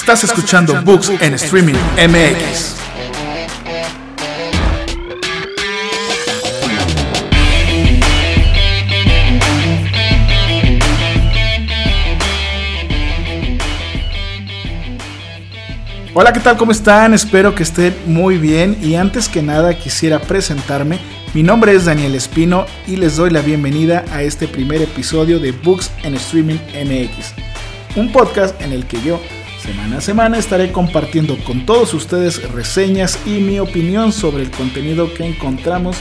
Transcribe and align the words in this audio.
Estás 0.00 0.22
escuchando 0.22 0.80
Books 0.84 1.10
en 1.20 1.34
Streaming 1.34 1.74
MX. 1.74 2.76
Hola, 16.14 16.32
¿qué 16.32 16.40
tal? 16.40 16.56
¿Cómo 16.56 16.70
están? 16.70 17.12
Espero 17.12 17.56
que 17.56 17.64
estén 17.64 17.94
muy 18.06 18.38
bien 18.38 18.78
y 18.80 18.94
antes 18.94 19.28
que 19.28 19.42
nada 19.42 19.76
quisiera 19.76 20.20
presentarme. 20.20 21.00
Mi 21.34 21.42
nombre 21.42 21.74
es 21.74 21.86
Daniel 21.86 22.14
Espino 22.14 22.66
y 22.86 22.96
les 22.96 23.16
doy 23.16 23.30
la 23.30 23.42
bienvenida 23.42 24.04
a 24.12 24.22
este 24.22 24.46
primer 24.46 24.80
episodio 24.80 25.40
de 25.40 25.50
Books 25.50 25.90
en 26.04 26.14
Streaming 26.14 26.58
MX, 26.72 27.34
un 27.96 28.12
podcast 28.12 28.58
en 28.62 28.72
el 28.72 28.86
que 28.86 29.02
yo 29.02 29.20
semana 29.68 29.98
a 29.98 30.00
semana 30.00 30.38
estaré 30.38 30.72
compartiendo 30.72 31.36
con 31.44 31.66
todos 31.66 31.92
ustedes 31.92 32.50
reseñas 32.52 33.18
y 33.26 33.40
mi 33.40 33.58
opinión 33.58 34.14
sobre 34.14 34.42
el 34.42 34.50
contenido 34.50 35.12
que 35.12 35.26
encontramos 35.26 35.98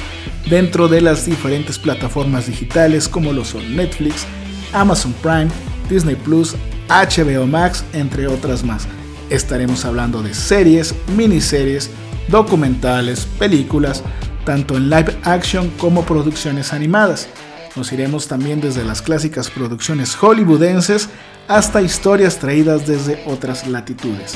dentro 0.49 0.87
de 0.87 1.01
las 1.01 1.25
diferentes 1.25 1.77
plataformas 1.77 2.47
digitales 2.47 3.09
como 3.09 3.33
lo 3.33 3.43
son 3.43 3.75
Netflix, 3.75 4.25
Amazon 4.71 5.13
Prime, 5.21 5.49
Disney 5.89 6.15
Plus, 6.15 6.55
HBO 6.87 7.45
Max, 7.45 7.83
entre 7.91 8.27
otras 8.27 8.63
más. 8.63 8.87
Estaremos 9.29 9.83
hablando 9.83 10.23
de 10.23 10.33
series, 10.33 10.95
miniseries, 11.17 11.89
documentales, 12.29 13.27
películas, 13.37 14.01
tanto 14.45 14.77
en 14.77 14.89
live 14.89 15.13
action 15.23 15.69
como 15.71 16.05
producciones 16.05 16.71
animadas. 16.71 17.27
Nos 17.75 17.91
iremos 17.91 18.29
también 18.29 18.61
desde 18.61 18.85
las 18.85 19.01
clásicas 19.01 19.49
producciones 19.49 20.15
hollywoodenses 20.15 21.09
hasta 21.47 21.81
historias 21.81 22.39
traídas 22.39 22.85
desde 22.85 23.23
otras 23.25 23.67
latitudes. 23.67 24.35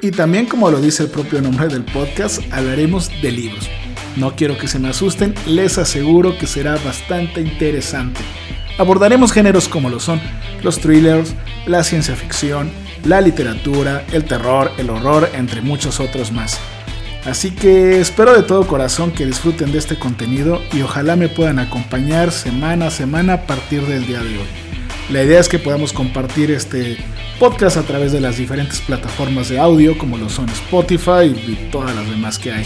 Y 0.00 0.10
también 0.10 0.46
como 0.46 0.70
lo 0.70 0.80
dice 0.80 1.04
el 1.04 1.10
propio 1.10 1.40
nombre 1.40 1.68
del 1.68 1.84
podcast, 1.84 2.40
hablaremos 2.52 3.10
de 3.22 3.30
libros. 3.30 3.68
No 4.16 4.34
quiero 4.36 4.58
que 4.58 4.68
se 4.68 4.78
me 4.78 4.88
asusten, 4.88 5.34
les 5.46 5.78
aseguro 5.78 6.36
que 6.36 6.46
será 6.46 6.76
bastante 6.76 7.40
interesante. 7.40 8.20
Abordaremos 8.78 9.32
géneros 9.32 9.68
como 9.68 9.88
lo 9.88 10.00
son 10.00 10.20
los 10.62 10.78
thrillers, 10.78 11.34
la 11.66 11.82
ciencia 11.84 12.14
ficción, 12.14 12.70
la 13.04 13.20
literatura, 13.20 14.04
el 14.12 14.24
terror, 14.24 14.70
el 14.78 14.90
horror, 14.90 15.28
entre 15.34 15.60
muchos 15.60 16.00
otros 16.00 16.32
más. 16.32 16.58
Así 17.24 17.52
que 17.52 18.00
espero 18.00 18.34
de 18.34 18.42
todo 18.42 18.66
corazón 18.66 19.12
que 19.12 19.26
disfruten 19.26 19.70
de 19.70 19.78
este 19.78 19.98
contenido 19.98 20.60
y 20.72 20.82
ojalá 20.82 21.14
me 21.16 21.28
puedan 21.28 21.58
acompañar 21.58 22.32
semana 22.32 22.88
a 22.88 22.90
semana 22.90 23.34
a 23.34 23.46
partir 23.46 23.86
del 23.86 24.06
día 24.06 24.20
de 24.20 24.38
hoy. 24.38 24.71
La 25.12 25.22
idea 25.22 25.38
es 25.40 25.48
que 25.50 25.58
podamos 25.58 25.92
compartir 25.92 26.50
este 26.50 26.96
podcast 27.38 27.76
a 27.76 27.82
través 27.82 28.12
de 28.12 28.20
las 28.22 28.38
diferentes 28.38 28.80
plataformas 28.80 29.50
de 29.50 29.58
audio 29.58 29.98
como 29.98 30.16
lo 30.16 30.30
son 30.30 30.48
Spotify 30.48 31.26
y 31.26 31.68
todas 31.70 31.94
las 31.94 32.08
demás 32.08 32.38
que 32.38 32.50
hay. 32.50 32.64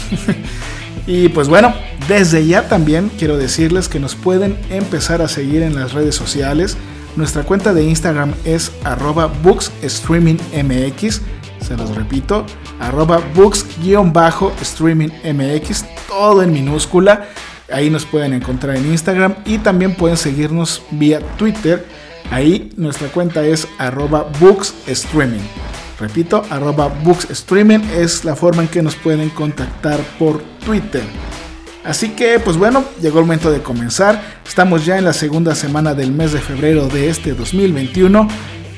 y 1.07 1.27
pues 1.27 1.49
bueno, 1.49 1.73
desde 2.07 2.47
ya 2.47 2.69
también 2.69 3.11
quiero 3.19 3.35
decirles 3.35 3.89
que 3.89 3.99
nos 3.99 4.15
pueden 4.15 4.57
empezar 4.69 5.21
a 5.21 5.27
seguir 5.27 5.61
en 5.61 5.75
las 5.75 5.91
redes 5.91 6.15
sociales. 6.15 6.77
Nuestra 7.17 7.43
cuenta 7.43 7.73
de 7.73 7.83
Instagram 7.83 8.33
es 8.45 8.71
arroba. 8.85 9.29
Se 11.59 11.75
los 11.75 11.95
repito, 11.97 12.45
arroba 12.79 13.19
books-streamingmx, 13.35 15.85
todo 16.07 16.43
en 16.43 16.53
minúscula. 16.53 17.27
Ahí 17.69 17.89
nos 17.89 18.05
pueden 18.05 18.31
encontrar 18.31 18.77
en 18.77 18.85
Instagram 18.85 19.35
y 19.43 19.57
también 19.57 19.95
pueden 19.95 20.15
seguirnos 20.15 20.81
vía 20.91 21.19
Twitter. 21.37 22.06
Ahí 22.31 22.71
nuestra 22.75 23.07
cuenta 23.07 23.45
es 23.45 23.67
arroba 23.77 24.29
bookstreaming. 24.39 25.47
Repito, 25.99 26.43
arroba 26.49 26.87
bookstreaming 26.87 27.83
es 27.95 28.25
la 28.25 28.35
forma 28.35 28.63
en 28.63 28.67
que 28.67 28.81
nos 28.81 28.95
pueden 28.95 29.29
contactar 29.29 29.99
por 30.19 30.41
Twitter. 30.65 31.03
Así 31.83 32.09
que, 32.09 32.39
pues 32.39 32.57
bueno, 32.57 32.83
llegó 33.01 33.19
el 33.19 33.25
momento 33.25 33.49
de 33.49 33.61
comenzar. 33.61 34.21
Estamos 34.45 34.85
ya 34.85 34.97
en 34.97 35.05
la 35.05 35.13
segunda 35.13 35.55
semana 35.55 35.93
del 35.93 36.11
mes 36.11 36.33
de 36.33 36.39
febrero 36.39 36.87
de 36.87 37.09
este 37.09 37.33
2021 37.33 38.27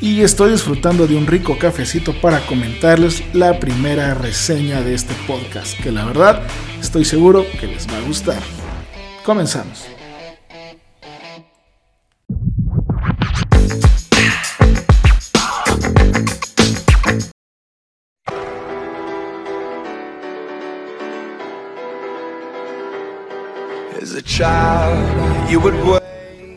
y 0.01 0.21
estoy 0.21 0.51
disfrutando 0.51 1.07
de 1.07 1.17
un 1.17 1.27
rico 1.27 1.57
cafecito 1.57 2.13
para 2.21 2.39
comentarles 2.45 3.23
la 3.33 3.59
primera 3.59 4.13
reseña 4.13 4.81
de 4.81 4.93
este 4.93 5.13
podcast, 5.27 5.77
que 5.81 5.91
la 5.91 6.05
verdad 6.05 6.43
estoy 6.79 7.03
seguro 7.03 7.45
que 7.59 7.67
les 7.67 7.87
va 7.87 7.97
a 7.97 8.07
gustar. 8.07 8.41
Comenzamos. 9.25 9.98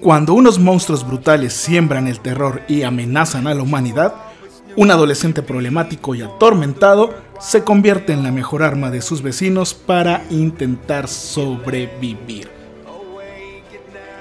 Cuando 0.01 0.35
unos 0.35 0.59
monstruos 0.59 1.07
brutales 1.07 1.53
siembran 1.53 2.09
el 2.09 2.21
terror 2.21 2.63
y 2.67 2.83
amenazan 2.83 3.47
a 3.47 3.55
la 3.55 3.63
humanidad, 3.63 4.15
un 4.77 4.91
adolescente 4.91 5.43
problemático 5.43 6.15
y 6.15 6.23
atormentado 6.23 7.15
se 7.39 7.62
convierte 7.62 8.12
en 8.12 8.23
la 8.23 8.33
mejor 8.33 8.62
arma 8.62 8.91
de 8.91 9.03
sus 9.03 9.23
vecinos 9.23 9.75
para 9.75 10.25
intentar 10.31 11.09
sobrevivir. 11.09 12.51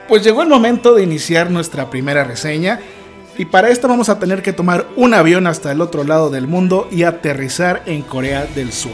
Pues 0.07 0.23
llegó 0.23 0.43
el 0.43 0.49
momento 0.49 0.93
de 0.93 1.03
iniciar 1.03 1.49
nuestra 1.49 1.89
primera 1.89 2.23
reseña 2.23 2.79
y 3.37 3.45
para 3.45 3.69
esto 3.69 3.87
vamos 3.87 4.09
a 4.09 4.19
tener 4.19 4.41
que 4.41 4.53
tomar 4.53 4.85
un 4.97 5.13
avión 5.13 5.47
hasta 5.47 5.71
el 5.71 5.81
otro 5.81 6.03
lado 6.03 6.29
del 6.29 6.47
mundo 6.47 6.87
y 6.91 7.03
aterrizar 7.03 7.81
en 7.85 8.01
Corea 8.01 8.45
del 8.45 8.71
Sur. 8.71 8.91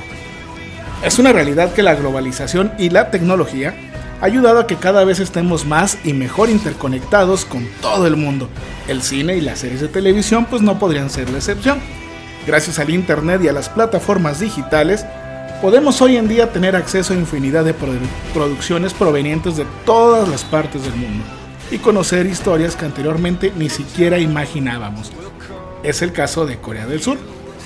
Es 1.03 1.19
una 1.19 1.33
realidad 1.33 1.73
que 1.73 1.83
la 1.83 1.95
globalización 1.95 2.71
y 2.77 2.91
la 2.91 3.11
tecnología 3.11 3.75
ha 4.19 4.25
ayudado 4.25 4.59
a 4.59 4.67
que 4.67 4.75
cada 4.75 5.03
vez 5.03 5.19
estemos 5.19 5.65
más 5.65 5.97
y 6.03 6.13
mejor 6.13 6.49
interconectados 6.49 7.45
con 7.45 7.67
todo 7.81 8.07
el 8.07 8.15
mundo. 8.15 8.49
El 8.87 9.01
cine 9.01 9.37
y 9.37 9.41
las 9.41 9.59
series 9.59 9.81
de 9.81 9.87
televisión 9.87 10.45
pues 10.45 10.61
no 10.61 10.79
podrían 10.79 11.09
ser 11.09 11.29
la 11.29 11.37
excepción. 11.37 11.79
Gracias 12.45 12.79
al 12.79 12.89
internet 12.89 13.41
y 13.43 13.47
a 13.47 13.53
las 13.53 13.69
plataformas 13.69 14.39
digitales, 14.39 15.05
podemos 15.61 16.01
hoy 16.01 16.17
en 16.17 16.27
día 16.27 16.51
tener 16.51 16.75
acceso 16.75 17.13
a 17.13 17.17
infinidad 17.17 17.65
de 17.65 17.75
producciones 18.33 18.93
provenientes 18.93 19.57
de 19.57 19.65
todas 19.85 20.27
las 20.29 20.43
partes 20.43 20.83
del 20.83 20.95
mundo 20.95 21.23
y 21.69 21.77
conocer 21.79 22.25
historias 22.25 22.75
que 22.75 22.85
anteriormente 22.85 23.51
ni 23.55 23.69
siquiera 23.69 24.17
imaginábamos. 24.17 25.11
Es 25.83 26.01
el 26.01 26.11
caso 26.11 26.45
de 26.45 26.57
Corea 26.57 26.87
del 26.87 27.01
Sur. 27.01 27.17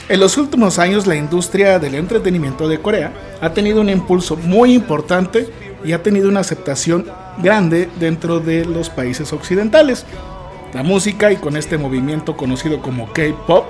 En 0.09 0.19
los 0.19 0.37
últimos 0.37 0.79
años 0.79 1.07
la 1.07 1.15
industria 1.15 1.79
del 1.79 1.95
entretenimiento 1.95 2.67
de 2.67 2.81
Corea 2.81 3.13
ha 3.39 3.53
tenido 3.53 3.79
un 3.79 3.89
impulso 3.89 4.35
muy 4.35 4.73
importante 4.73 5.70
y 5.83 5.93
ha 5.93 6.03
tenido 6.03 6.29
una 6.29 6.41
aceptación 6.41 7.05
grande 7.41 7.89
dentro 7.99 8.39
de 8.39 8.65
los 8.65 8.89
países 8.89 9.33
occidentales. 9.33 10.05
La 10.73 10.83
música 10.83 11.31
y 11.31 11.37
con 11.37 11.57
este 11.57 11.77
movimiento 11.77 12.37
conocido 12.37 12.81
como 12.81 13.11
K-Pop, 13.11 13.65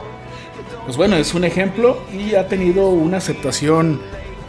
pues 0.85 0.97
bueno, 0.97 1.15
es 1.15 1.33
un 1.33 1.43
ejemplo 1.43 1.97
y 2.13 2.35
ha 2.35 2.47
tenido 2.47 2.89
una 2.89 3.17
aceptación 3.17 3.99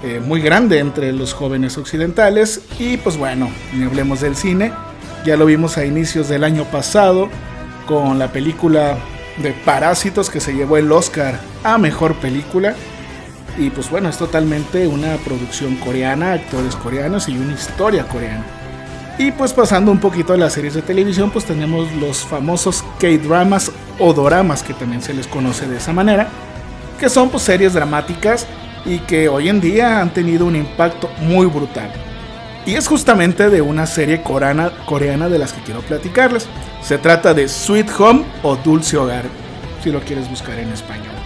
eh, 0.02 0.20
muy 0.20 0.40
grande 0.40 0.78
entre 0.78 1.12
los 1.12 1.32
jóvenes 1.32 1.78
occidentales 1.78 2.62
y 2.78 2.96
pues 2.96 3.16
bueno, 3.16 3.50
ni 3.74 3.84
hablemos 3.84 4.20
del 4.20 4.36
cine, 4.36 4.72
ya 5.24 5.36
lo 5.36 5.46
vimos 5.46 5.78
a 5.78 5.84
inicios 5.84 6.28
del 6.28 6.44
año 6.44 6.64
pasado 6.64 7.28
con 7.86 8.18
la 8.18 8.32
película 8.32 8.98
de 9.38 9.52
Parásitos 9.52 10.28
que 10.28 10.40
se 10.40 10.54
llevó 10.54 10.76
el 10.76 10.90
Oscar 10.90 11.40
a 11.64 11.78
Mejor 11.78 12.16
Película 12.16 12.74
y 13.56 13.70
pues 13.70 13.90
bueno, 13.90 14.08
es 14.08 14.16
totalmente 14.16 14.86
una 14.86 15.16
producción 15.18 15.76
coreana, 15.76 16.32
actores 16.32 16.74
coreanos 16.76 17.28
y 17.28 17.36
una 17.36 17.52
historia 17.52 18.04
coreana. 18.04 18.44
Y 19.18 19.30
pues 19.30 19.52
pasando 19.52 19.92
un 19.92 19.98
poquito 19.98 20.32
a 20.32 20.36
las 20.36 20.54
series 20.54 20.74
de 20.74 20.82
televisión, 20.82 21.30
pues 21.30 21.44
tenemos 21.44 21.92
los 21.92 22.18
famosos 22.18 22.82
K-dramas 22.98 23.70
o 23.98 24.12
doramas, 24.14 24.62
que 24.62 24.72
también 24.72 25.02
se 25.02 25.12
les 25.12 25.26
conoce 25.26 25.68
de 25.68 25.76
esa 25.76 25.92
manera, 25.92 26.28
que 26.98 27.08
son 27.08 27.28
pues 27.28 27.42
series 27.42 27.74
dramáticas 27.74 28.46
y 28.84 28.98
que 29.00 29.28
hoy 29.28 29.48
en 29.48 29.60
día 29.60 30.00
han 30.00 30.12
tenido 30.14 30.46
un 30.46 30.56
impacto 30.56 31.10
muy 31.20 31.46
brutal. 31.46 31.92
Y 32.64 32.74
es 32.74 32.88
justamente 32.88 33.50
de 33.50 33.60
una 33.60 33.86
serie 33.86 34.22
coreana, 34.22 34.72
coreana 34.86 35.28
de 35.28 35.38
las 35.38 35.52
que 35.52 35.62
quiero 35.62 35.80
platicarles. 35.80 36.46
Se 36.80 36.96
trata 36.96 37.34
de 37.34 37.48
Sweet 37.48 37.90
Home 37.98 38.24
o 38.42 38.56
Dulce 38.56 38.96
Hogar, 38.96 39.24
si 39.82 39.90
lo 39.90 40.00
quieres 40.00 40.28
buscar 40.30 40.58
en 40.58 40.72
español 40.72 41.21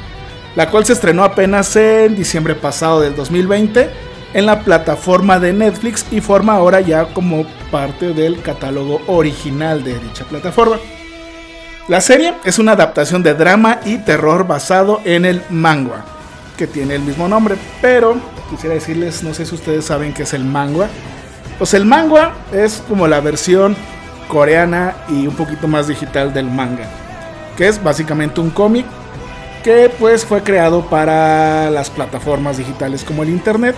la 0.57 0.71
cual 0.71 0.87
se 0.87 0.95
estrenó 0.95 1.23
apenas 1.23 1.77
en 1.77 2.17
diciembre 2.17 2.55
pasado 2.55 3.03
del 3.03 3.15
2020 3.15 3.91
en 4.33 4.47
la 4.47 4.61
plataforma 4.61 5.39
de 5.39 5.53
Netflix 5.53 6.05
y 6.11 6.21
forma 6.21 6.55
ahora 6.55 6.81
ya 6.81 7.07
como 7.13 7.47
parte 7.71 8.13
del 8.13 8.41
catálogo 8.41 9.01
original 9.07 9.85
de 9.85 9.99
dicha 9.99 10.25
plataforma. 10.25 10.79
La 11.89 12.01
serie 12.01 12.35
es 12.45 12.59
una 12.59 12.73
adaptación 12.73 13.23
de 13.23 13.35
drama 13.35 13.81
y 13.85 13.99
terror 13.99 14.47
basado 14.47 15.01
en 15.05 15.25
el 15.25 15.43
manga, 15.51 16.05
que 16.57 16.67
tiene 16.67 16.97
el 16.97 17.03
mismo 17.03 17.29
nombre, 17.29 17.57
pero 17.81 18.17
quisiera 18.51 18.75
decirles, 18.75 19.23
no 19.23 19.35
sé 19.35 19.47
si 19.47 19.55
ustedes 19.55 19.85
saben 19.85 20.13
qué 20.13 20.25
es 20.25 20.33
el 20.33 20.45
manga. 20.45 20.89
Pues 21.59 21.75
el 21.75 21.85
manga 21.85 22.33
es 22.53 22.83
como 22.89 23.07
la 23.07 23.21
versión 23.21 23.77
coreana 24.27 24.97
y 25.09 25.27
un 25.27 25.37
poquito 25.37 25.69
más 25.69 25.87
digital 25.87 26.35
del 26.35 26.47
manga, 26.47 26.89
que 27.57 27.69
es 27.69 27.83
básicamente 27.83 28.41
un 28.41 28.51
cómic 28.51 28.87
que 29.67 29.91
pues 29.99 30.25
fue 30.25 30.45
creado 30.45 30.89
para 30.89 31.73
las 31.73 31.91
plataformas 31.91 32.57
digitales 32.57 33.03
como 33.03 33.25
el 33.25 33.31
internet 33.31 33.75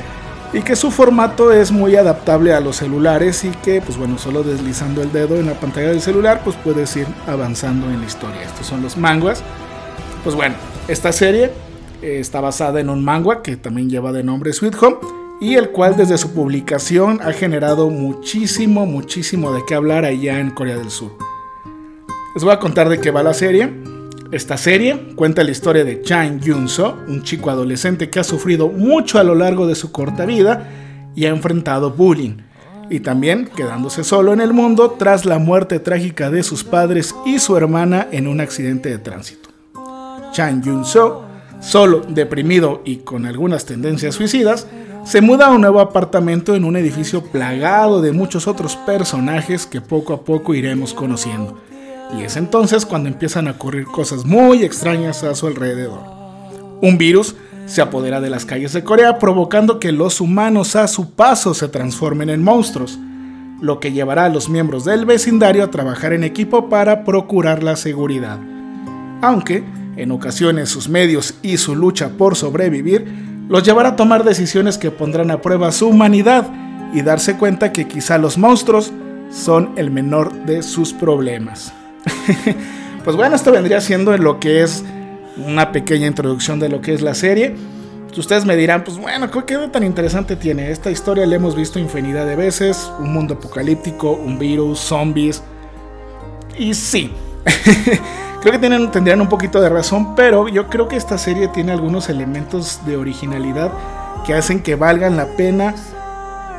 y 0.53 0.61
que 0.61 0.77
su 0.77 0.91
formato 0.91 1.51
es 1.51 1.73
muy 1.73 1.97
adaptable 1.97 2.53
a 2.53 2.61
los 2.61 2.77
celulares 2.77 3.43
y 3.45 3.49
que 3.49 3.81
pues 3.81 3.97
bueno 3.97 4.19
solo 4.19 4.43
deslizando 4.43 5.01
el 5.01 5.11
dedo 5.13 5.37
en 5.37 5.47
la 5.47 5.55
pantalla 5.55 5.89
del 5.89 6.03
celular 6.03 6.43
pues 6.45 6.57
puedes 6.57 6.95
ir 6.95 7.07
avanzando 7.27 7.87
en 7.87 8.01
la 8.01 8.07
historia. 8.07 8.43
Estos 8.43 8.67
son 8.67 8.83
los 8.83 8.99
manguas. 8.99 9.43
Pues 10.23 10.37
bueno 10.37 10.57
esta 10.89 11.11
serie 11.11 11.53
eh, 12.03 12.19
está 12.21 12.43
basada 12.43 12.81
en 12.81 12.91
un 12.91 13.03
manga 13.03 13.41
que 13.41 13.57
también 13.57 13.89
lleva 13.89 14.13
de 14.13 14.23
nombre 14.23 14.53
Sweet 14.53 14.75
Home 14.83 14.97
y 15.41 15.55
el 15.55 15.71
cual 15.71 15.97
desde 15.97 16.19
su 16.19 16.35
publicación 16.35 17.19
ha 17.23 17.33
generado 17.33 17.89
muchísimo 17.89 18.85
muchísimo 18.85 19.55
de 19.55 19.63
qué 19.67 19.75
hablar 19.75 20.05
allá 20.05 20.39
en 20.39 20.51
Corea 20.51 20.77
del 20.77 20.91
Sur. 20.91 21.13
Les 22.35 22.45
voy 22.45 22.53
a 22.53 22.59
contar 22.59 22.91
de 22.91 23.01
qué 23.01 23.11
va 23.11 23.23
la 23.23 23.33
serie 23.33 23.98
esta 24.33 24.57
serie. 24.57 25.15
Cuenta 25.15 25.45
la 25.45 25.51
historia 25.51 25.85
de 25.85 26.03
Chang 26.03 26.41
Yun-so, 26.41 26.99
un 27.09 27.23
chico 27.23 27.51
adolescente 27.51 28.11
que 28.11 28.21
ha 28.21 28.25
sufrido 28.25 28.69
mucho 28.69 29.19
a 29.19 29.25
lo 29.25 29.35
largo 29.35 29.67
de 29.67 29.75
su 29.75 29.91
corta 29.93 30.27
vida 30.27 30.69
y 31.15 31.25
ha 31.27 31.31
enfrentado 31.31 31.91
bullying, 31.91 32.39
y 32.91 33.01
también 33.01 33.51
quedándose 33.55 34.05
solo 34.05 34.33
en 34.33 34.41
el 34.41 34.53
mundo 34.53 34.97
tras 34.99 35.25
la 35.25 35.39
muerte 35.39 35.81
trágica 35.81 36.31
de 36.31 36.43
sus 36.43 36.65
padres 36.65 37.15
y 37.27 37.39
su 37.39 37.57
hermana 37.57 38.09
en 38.13 38.27
un 38.27 38.41
accidente 38.41 38.89
de 38.89 38.99
tránsito. 38.99 39.49
Chang 40.33 40.63
Yun-so, 40.63 41.25
solo, 41.61 42.03
deprimido 42.09 42.83
y 42.85 42.99
con 42.99 43.27
algunas 43.27 43.65
tendencias 43.65 44.15
suicidas, 44.15 44.67
se 45.05 45.23
muda 45.23 45.47
a 45.47 45.51
un 45.51 45.63
nuevo 45.63 45.81
apartamento 45.81 46.55
en 46.55 46.65
un 46.65 46.77
edificio 46.77 47.23
plagado 47.23 48.03
de 48.03 48.13
muchos 48.13 48.47
otros 48.47 48.77
personajes 48.77 49.65
que 49.67 49.81
poco 49.81 50.13
a 50.13 50.25
poco 50.25 50.55
iremos 50.55 50.93
conociendo 50.93 51.68
y 52.17 52.23
es 52.23 52.37
entonces 52.37 52.87
cuando 52.87 53.09
empiezan 53.09 53.49
a 53.49 53.53
ocurrir 53.53 53.85
cosas 53.85 54.25
muy 54.25 54.65
extrañas 54.65 55.25
a 55.25 55.35
su 55.35 55.47
alrededor. 55.47 56.01
Un 56.81 56.97
virus 56.97 57.35
se 57.67 57.83
apodera 57.83 58.21
de 58.21 58.31
las 58.31 58.47
calles 58.47 58.73
de 58.73 58.83
Corea 58.83 59.19
provocando 59.19 59.79
que 59.79 59.93
los 59.93 60.21
humanos 60.21 60.75
a 60.75 60.89
su 60.89 61.11
paso 61.11 61.53
se 61.53 61.69
transformen 61.69 62.31
en 62.31 62.43
monstruos, 62.43 62.99
lo 63.61 63.79
que 63.81 63.93
llevará 63.93 64.25
a 64.25 64.31
los 64.31 64.49
miembros 64.49 64.85
del 64.85 65.05
vecindario 65.05 65.65
a 65.65 65.71
trabajar 65.71 66.13
en 66.13 66.25
equipo 66.25 66.69
para 66.69 67.05
procurar 67.05 67.63
la 67.63 67.77
seguridad. 67.77 68.39
Aunque, 69.21 69.65
en 69.97 70.13
ocasiones 70.13 70.71
sus 70.71 70.89
medios 70.89 71.35
y 71.43 71.57
su 71.57 71.75
lucha 71.75 72.11
por 72.17 72.37
sobrevivir 72.37 73.07
los 73.49 73.65
llevará 73.65 73.91
a 73.91 73.97
tomar 73.97 74.25
decisiones 74.25 74.79
que 74.79 74.91
pondrán 74.91 75.31
a 75.31 75.41
prueba 75.41 75.73
su 75.73 75.89
humanidad 75.89 76.47
y 76.95 77.03
darse 77.03 77.37
cuenta 77.37 77.73
que 77.73 77.89
quizá 77.89 78.17
los 78.17 78.39
monstruos 78.39 78.93
son 79.31 79.73
el 79.77 79.91
menor 79.91 80.33
de 80.47 80.63
sus 80.63 80.93
problemas. 80.93 81.73
pues 83.05 83.17
bueno, 83.17 83.37
esto 83.37 83.53
vendría 83.53 83.81
siendo 83.81 84.15
en 84.15 84.23
lo 84.23 84.41
que 84.41 84.63
es 84.63 84.85
una 85.37 85.73
pequeña 85.73 86.07
introducción 86.07 86.59
de 86.59 86.69
lo 86.69 86.81
que 86.81 86.95
es 86.95 87.03
la 87.03 87.15
serie. 87.15 87.57
Ustedes 88.19 88.45
me 88.45 88.57
dirán, 88.57 88.83
pues 88.83 88.99
bueno, 88.99 89.31
¿qué 89.31 89.57
tan 89.71 89.85
interesante 89.85 90.35
tiene? 90.35 90.73
Esta 90.73 90.91
historia 90.91 91.25
la 91.25 91.37
hemos 91.37 91.55
visto 91.55 91.79
infinidad 91.79 92.27
de 92.27 92.35
veces, 92.35 92.91
un 92.99 93.13
mundo 93.13 93.35
apocalíptico, 93.35 94.11
un 94.11 94.41
virus, 94.41 94.81
zombies. 94.81 95.43
Y 96.59 96.75
sí, 96.75 97.13
creo 98.41 98.53
que 98.53 98.59
tienen, 98.59 98.91
tendrían 98.91 99.21
un 99.21 99.29
poquito 99.29 99.61
de 99.61 99.69
razón, 99.69 100.17
pero 100.17 100.49
yo 100.49 100.67
creo 100.67 100.89
que 100.89 100.97
esta 100.97 101.17
serie 101.17 101.47
tiene 101.49 101.71
algunos 101.71 102.09
elementos 102.09 102.81
de 102.87 102.97
originalidad 102.97 103.71
que 104.27 104.35
hacen 104.35 104.63
que 104.63 104.75
valgan 104.75 105.17
la 105.17 105.27
pena 105.37 105.77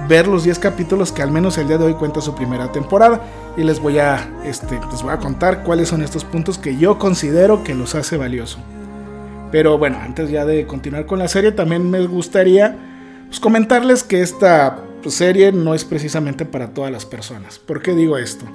ver 0.07 0.27
los 0.27 0.43
10 0.43 0.59
capítulos 0.59 1.11
que 1.11 1.21
al 1.21 1.31
menos 1.31 1.57
el 1.57 1.67
día 1.67 1.77
de 1.77 1.85
hoy 1.85 1.93
cuenta 1.93 2.21
su 2.21 2.35
primera 2.35 2.71
temporada 2.71 3.21
y 3.57 3.63
les 3.63 3.79
voy 3.79 3.99
a 3.99 4.29
este 4.45 4.79
les 4.91 5.03
voy 5.03 5.11
a 5.11 5.17
contar 5.17 5.63
cuáles 5.63 5.89
son 5.89 6.01
estos 6.01 6.23
puntos 6.23 6.57
que 6.57 6.77
yo 6.77 6.97
considero 6.97 7.63
que 7.63 7.75
los 7.75 7.95
hace 7.95 8.17
valioso. 8.17 8.59
Pero 9.51 9.77
bueno, 9.77 9.97
antes 9.99 10.29
ya 10.29 10.45
de 10.45 10.65
continuar 10.65 11.05
con 11.05 11.19
la 11.19 11.27
serie 11.27 11.51
también 11.51 11.89
me 11.89 12.05
gustaría 12.05 12.77
pues, 13.27 13.39
comentarles 13.39 14.03
que 14.03 14.21
esta 14.21 14.79
pues, 15.01 15.15
serie 15.15 15.51
no 15.51 15.73
es 15.73 15.85
precisamente 15.85 16.45
para 16.45 16.69
todas 16.69 16.91
las 16.91 17.05
personas. 17.05 17.59
¿Por 17.59 17.81
qué 17.81 17.93
digo 17.93 18.17
esto? 18.17 18.45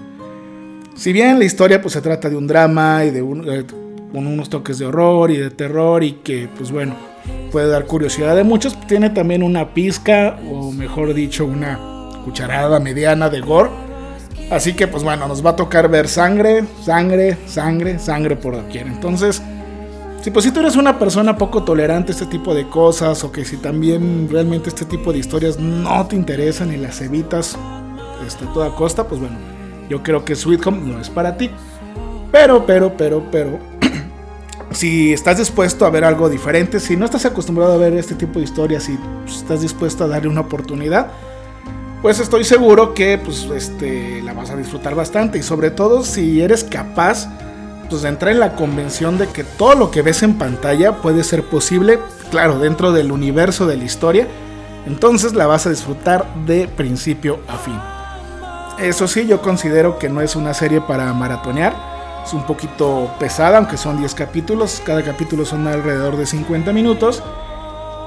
Si 0.95 1.13
bien 1.13 1.39
la 1.39 1.45
historia 1.45 1.83
pues 1.83 1.95
se 1.95 2.01
trata 2.01 2.31
de 2.31 2.37
un 2.37 2.47
drama 2.47 3.05
y 3.05 3.11
de 3.11 3.23
unos 3.23 4.49
toques 4.49 4.79
de 4.79 4.87
horror 4.87 5.31
y 5.31 5.37
de 5.37 5.51
terror 5.51 6.05
y 6.05 6.13
que 6.13 6.49
pues 6.57 6.71
bueno, 6.71 6.95
puede 7.53 7.69
dar 7.69 7.87
curiosidad 7.87 8.35
de 8.37 8.45
muchos, 8.45 8.79
tiene 8.87 9.11
también 9.11 9.43
una 9.43 9.75
pizca 9.75 10.39
o 10.51 10.73
mejor 10.73 11.15
dicho 11.15 11.45
una 11.47 11.79
cucharada 12.25 12.81
mediana 12.81 13.29
de 13.29 13.41
gore 13.41 13.85
Así 14.51 14.75
que 14.75 14.87
pues 14.87 15.03
bueno, 15.03 15.27
nos 15.27 15.45
va 15.45 15.51
a 15.51 15.57
tocar 15.57 15.89
ver 15.89 16.09
sangre, 16.09 16.65
sangre, 16.83 17.37
sangre, 17.47 17.99
sangre 17.99 18.37
por 18.37 18.55
doquier. 18.55 18.87
Entonces, 18.87 19.43
si 20.23 20.31
pues 20.31 20.45
si 20.45 20.51
tú 20.51 20.61
eres 20.61 20.77
una 20.77 20.99
persona 20.99 21.37
poco 21.37 21.65
tolerante 21.65 22.13
a 22.13 22.15
este 22.15 22.27
tipo 22.27 22.55
de 22.55 22.69
cosas 22.69 23.25
o 23.25 23.33
que 23.33 23.45
si 23.45 23.57
también 23.57 24.29
realmente 24.31 24.69
este 24.69 24.85
tipo 24.85 25.13
de 25.13 25.19
historias 25.19 25.59
no 25.59 26.07
te 26.07 26.17
interesan 26.17 26.73
y 26.73 26.77
las 26.77 27.01
evitas 27.01 27.57
este, 28.27 28.45
a 28.45 28.53
toda 28.53 28.75
costa, 28.75 29.09
pues 29.09 29.21
bueno, 29.21 29.37
yo 29.89 30.03
creo 30.03 30.25
que 30.25 30.37
Sweet 30.37 30.67
Home 30.67 30.93
no 30.93 31.01
es 31.01 31.09
para 31.09 31.37
ti. 31.37 31.51
Pero, 32.31 32.67
pero, 32.67 32.97
pero, 32.97 33.23
pero, 33.31 33.59
si 34.75 35.13
estás 35.13 35.39
dispuesto 35.39 35.87
a 35.87 35.91
ver 35.91 36.05
algo 36.05 36.29
diferente, 36.29 36.81
si 36.81 36.97
no 36.97 37.05
estás 37.05 37.25
acostumbrado 37.25 37.73
a 37.73 37.77
ver 37.77 37.95
este 37.95 38.15
tipo 38.15 38.39
de 38.39 38.45
historias 38.45 38.89
y 38.89 38.99
pues, 39.25 39.37
estás 39.37 39.63
dispuesto 39.63 40.05
a 40.05 40.09
darle 40.09 40.29
una 40.29 40.43
oportunidad, 40.43 41.09
pues 42.03 42.21
estoy 42.21 42.45
seguro 42.45 42.93
que 42.93 43.19
pues, 43.19 43.45
este, 43.55 44.21
la 44.23 44.35
vas 44.35 44.51
a 44.51 44.57
disfrutar 44.57 44.95
bastante 44.95 45.39
y 45.39 45.43
sobre 45.43 45.71
todo 45.71 46.05
si 46.05 46.43
eres 46.43 46.65
capaz 46.65 47.29
pues, 47.89 48.03
de 48.03 48.09
entrar 48.09 48.33
en 48.33 48.41
la 48.41 48.57
convención 48.57 49.17
de 49.17 49.29
que 49.29 49.45
todo 49.45 49.75
lo 49.75 49.91
que 49.91 50.03
ves 50.03 50.23
en 50.23 50.35
pantalla 50.35 51.01
puede 51.01 51.25
ser 51.25 51.45
posible, 51.45 51.99
claro, 52.31 52.59
dentro 52.59 52.93
del 52.93 53.13
universo 53.13 53.67
de 53.67 53.77
la 53.77 53.85
historia, 53.85 54.27
entonces 54.87 55.35
la 55.35 55.47
vas 55.47 55.67
a 55.67 55.71
disfrutar 55.71 56.27
de 56.47 56.69
principio 56.69 57.41
a 57.49 57.57
fin. 57.57 57.79
Eso 58.79 59.07
sí, 59.07 59.27
yo 59.27 59.41
considero 59.41 59.99
que 59.99 60.09
no 60.09 60.21
es 60.21 60.35
una 60.35 60.53
serie 60.53 60.81
para 60.81 61.13
maratonear, 61.15 61.94
es 62.25 62.33
un 62.33 62.45
poquito 62.45 63.11
pesada, 63.19 63.59
aunque 63.59 63.77
son 63.77 63.99
10 63.99 64.15
capítulos, 64.15 64.83
cada 64.85 65.03
capítulo 65.03 65.45
son 65.45 65.67
alrededor 65.67 66.17
de 66.17 66.27
50 66.27 66.73
minutos. 66.73 67.23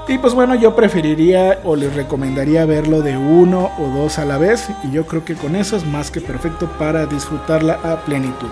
Y 0.08 0.16
pues 0.16 0.32
bueno, 0.32 0.54
yo 0.54 0.74
preferiría 0.74 1.60
o 1.64 1.76
les 1.76 1.94
recomendaría 1.94 2.64
verlo 2.64 3.02
de 3.02 3.18
uno 3.18 3.70
o 3.78 3.88
dos 3.88 4.18
a 4.18 4.24
la 4.24 4.38
vez. 4.38 4.70
Y 4.82 4.90
yo 4.90 5.06
creo 5.06 5.22
que 5.22 5.34
con 5.34 5.54
eso 5.54 5.76
es 5.76 5.84
más 5.84 6.10
que 6.10 6.22
perfecto 6.22 6.66
para 6.78 7.04
disfrutarla 7.04 7.78
a 7.84 7.96
plenitud. 8.06 8.48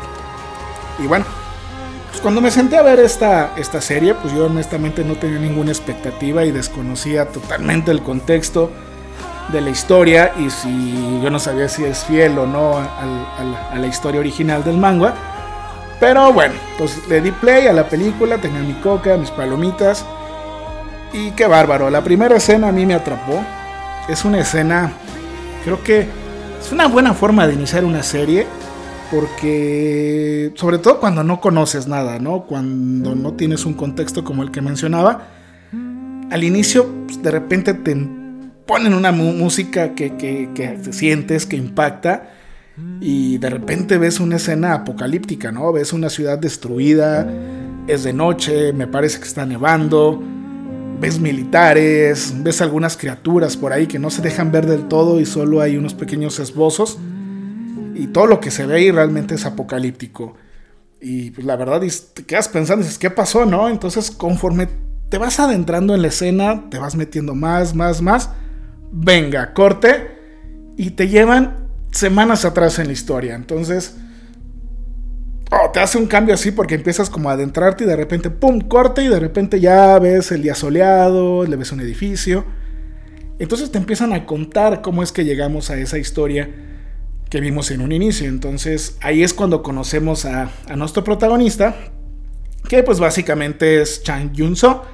Y 1.02 1.06
bueno, 1.06 1.24
pues 2.10 2.20
cuando 2.20 2.42
me 2.42 2.50
senté 2.50 2.76
a 2.76 2.82
ver 2.82 3.00
esta, 3.00 3.54
esta 3.56 3.80
serie, 3.80 4.14
pues 4.14 4.34
yo 4.34 4.46
honestamente 4.46 5.02
no 5.02 5.14
tenía 5.16 5.38
ninguna 5.38 5.70
expectativa 5.70 6.44
y 6.44 6.52
desconocía 6.52 7.26
totalmente 7.28 7.90
el 7.90 8.02
contexto 8.02 8.70
de 9.50 9.60
la 9.62 9.70
historia 9.70 10.32
y 10.38 10.50
si 10.50 11.20
yo 11.22 11.30
no 11.30 11.38
sabía 11.38 11.68
si 11.68 11.84
es 11.84 12.04
fiel 12.04 12.38
o 12.38 12.46
no 12.46 12.76
a, 12.76 13.72
a 13.72 13.78
la 13.78 13.86
historia 13.86 14.20
original 14.20 14.62
del 14.62 14.76
manga. 14.76 15.14
Pero 15.98 16.32
bueno, 16.32 16.54
pues 16.78 17.06
le 17.08 17.20
di 17.20 17.32
play 17.32 17.66
a 17.66 17.72
la 17.72 17.88
película, 17.88 18.38
tenía 18.38 18.60
mi 18.60 18.74
coca, 18.74 19.16
mis 19.16 19.30
palomitas 19.30 20.04
y 21.12 21.30
qué 21.30 21.46
bárbaro. 21.46 21.88
La 21.88 22.04
primera 22.04 22.36
escena 22.36 22.68
a 22.68 22.72
mí 22.72 22.84
me 22.84 22.94
atrapó. 22.94 23.42
Es 24.08 24.24
una 24.24 24.40
escena, 24.40 24.92
creo 25.64 25.82
que 25.82 26.06
es 26.60 26.70
una 26.70 26.86
buena 26.86 27.14
forma 27.14 27.46
de 27.46 27.54
iniciar 27.54 27.84
una 27.84 28.02
serie. 28.02 28.46
Porque, 29.10 30.52
sobre 30.56 30.78
todo 30.78 30.98
cuando 30.98 31.22
no 31.22 31.40
conoces 31.40 31.86
nada, 31.86 32.18
¿no? 32.18 32.42
Cuando 32.42 33.14
no 33.14 33.34
tienes 33.34 33.64
un 33.64 33.74
contexto 33.74 34.24
como 34.24 34.42
el 34.42 34.50
que 34.50 34.60
mencionaba. 34.60 35.28
Al 36.30 36.42
inicio, 36.42 36.88
pues, 37.06 37.22
de 37.22 37.30
repente 37.30 37.72
te 37.72 37.96
ponen 38.66 38.94
una 38.94 39.12
música 39.12 39.94
que, 39.94 40.16
que, 40.16 40.50
que 40.54 40.68
te 40.70 40.92
sientes, 40.92 41.46
que 41.46 41.54
impacta. 41.54 42.30
Y 43.00 43.38
de 43.38 43.50
repente 43.50 43.98
ves 43.98 44.20
una 44.20 44.36
escena 44.36 44.74
apocalíptica, 44.74 45.50
¿no? 45.52 45.72
Ves 45.72 45.92
una 45.92 46.10
ciudad 46.10 46.38
destruida, 46.38 47.26
es 47.86 48.04
de 48.04 48.12
noche, 48.12 48.72
me 48.72 48.86
parece 48.86 49.18
que 49.18 49.26
está 49.26 49.46
nevando 49.46 50.22
ves 51.00 51.20
militares, 51.20 52.34
ves 52.38 52.60
algunas 52.62 52.96
criaturas 52.96 53.56
por 53.56 53.72
ahí 53.72 53.86
que 53.86 53.98
no 53.98 54.10
se 54.10 54.22
dejan 54.22 54.50
ver 54.50 54.66
del 54.66 54.88
todo 54.88 55.20
y 55.20 55.26
solo 55.26 55.60
hay 55.60 55.76
unos 55.76 55.94
pequeños 55.94 56.38
esbozos. 56.38 56.98
Y 57.94 58.08
todo 58.08 58.26
lo 58.26 58.40
que 58.40 58.50
se 58.50 58.66
ve 58.66 58.76
ahí 58.76 58.90
realmente 58.90 59.34
es 59.34 59.46
apocalíptico. 59.46 60.34
Y 61.00 61.30
pues 61.30 61.46
la 61.46 61.56
verdad 61.56 61.82
te 62.14 62.24
quedas 62.24 62.48
pensando, 62.48 62.82
dices, 62.82 62.98
¿qué 62.98 63.10
pasó, 63.10 63.46
no? 63.46 63.68
Entonces 63.68 64.10
conforme 64.10 64.68
te 65.08 65.18
vas 65.18 65.38
adentrando 65.40 65.94
en 65.94 66.02
la 66.02 66.08
escena, 66.08 66.68
te 66.70 66.78
vas 66.78 66.96
metiendo 66.96 67.34
más, 67.34 67.74
más, 67.74 68.02
más. 68.02 68.30
Venga, 68.90 69.52
corte. 69.54 70.16
Y 70.76 70.90
te 70.90 71.08
llevan 71.08 71.65
semanas 71.90 72.44
atrás 72.44 72.78
en 72.78 72.86
la 72.86 72.92
historia. 72.92 73.34
Entonces 73.34 73.96
Oh, 75.52 75.70
te 75.70 75.78
hace 75.78 75.96
un 75.96 76.06
cambio 76.06 76.34
así 76.34 76.50
porque 76.50 76.74
empiezas 76.74 77.08
como 77.08 77.30
a 77.30 77.34
adentrarte 77.34 77.84
y 77.84 77.86
de 77.86 77.94
repente, 77.94 78.30
¡pum!, 78.30 78.60
corte 78.60 79.04
y 79.04 79.08
de 79.08 79.20
repente 79.20 79.60
ya 79.60 79.96
ves 79.98 80.32
el 80.32 80.42
día 80.42 80.56
soleado, 80.56 81.44
le 81.44 81.54
ves 81.54 81.70
un 81.70 81.80
edificio. 81.80 82.44
Entonces 83.38 83.70
te 83.70 83.78
empiezan 83.78 84.12
a 84.12 84.26
contar 84.26 84.82
cómo 84.82 85.02
es 85.02 85.12
que 85.12 85.24
llegamos 85.24 85.70
a 85.70 85.78
esa 85.78 85.98
historia 85.98 86.50
que 87.30 87.40
vimos 87.40 87.70
en 87.70 87.80
un 87.80 87.92
inicio. 87.92 88.28
Entonces 88.28 88.96
ahí 89.02 89.22
es 89.22 89.34
cuando 89.34 89.62
conocemos 89.62 90.24
a, 90.24 90.50
nuestro 90.74 91.04
protagonista, 91.04 91.76
que 92.68 92.82
pues 92.82 92.98
básicamente 92.98 93.80
es 93.80 94.02
Chang 94.02 94.32
Yun-so, 94.32 94.84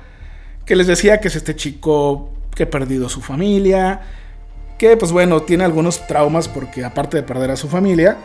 que 0.66 0.76
les 0.76 0.86
decía 0.86 1.18
que 1.18 1.28
es 1.28 1.36
este 1.36 1.56
chico 1.56 2.34
que 2.54 2.64
ha 2.64 2.70
perdido 2.70 3.08
su 3.08 3.22
familia, 3.22 4.02
que 4.82 4.96
pues 4.96 5.12
bueno, 5.12 5.42
tiene 5.42 5.62
algunos 5.62 6.08
traumas 6.08 6.48
porque 6.48 6.84
aparte 6.84 7.18
de 7.18 7.22
perder 7.22 7.52
a 7.52 7.56
su 7.56 7.68
familia, 7.68 8.16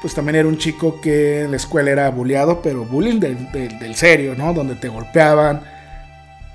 pues 0.00 0.16
también 0.16 0.34
era 0.34 0.48
un 0.48 0.58
chico 0.58 1.00
que 1.00 1.42
en 1.42 1.52
la 1.52 1.56
escuela 1.56 1.92
era 1.92 2.10
bulleado, 2.10 2.60
pero 2.60 2.84
bullying 2.84 3.20
del, 3.20 3.94
serio, 3.94 4.34
¿no? 4.36 4.52
Donde 4.52 4.74
te 4.74 4.88
golpeaban, 4.88 5.62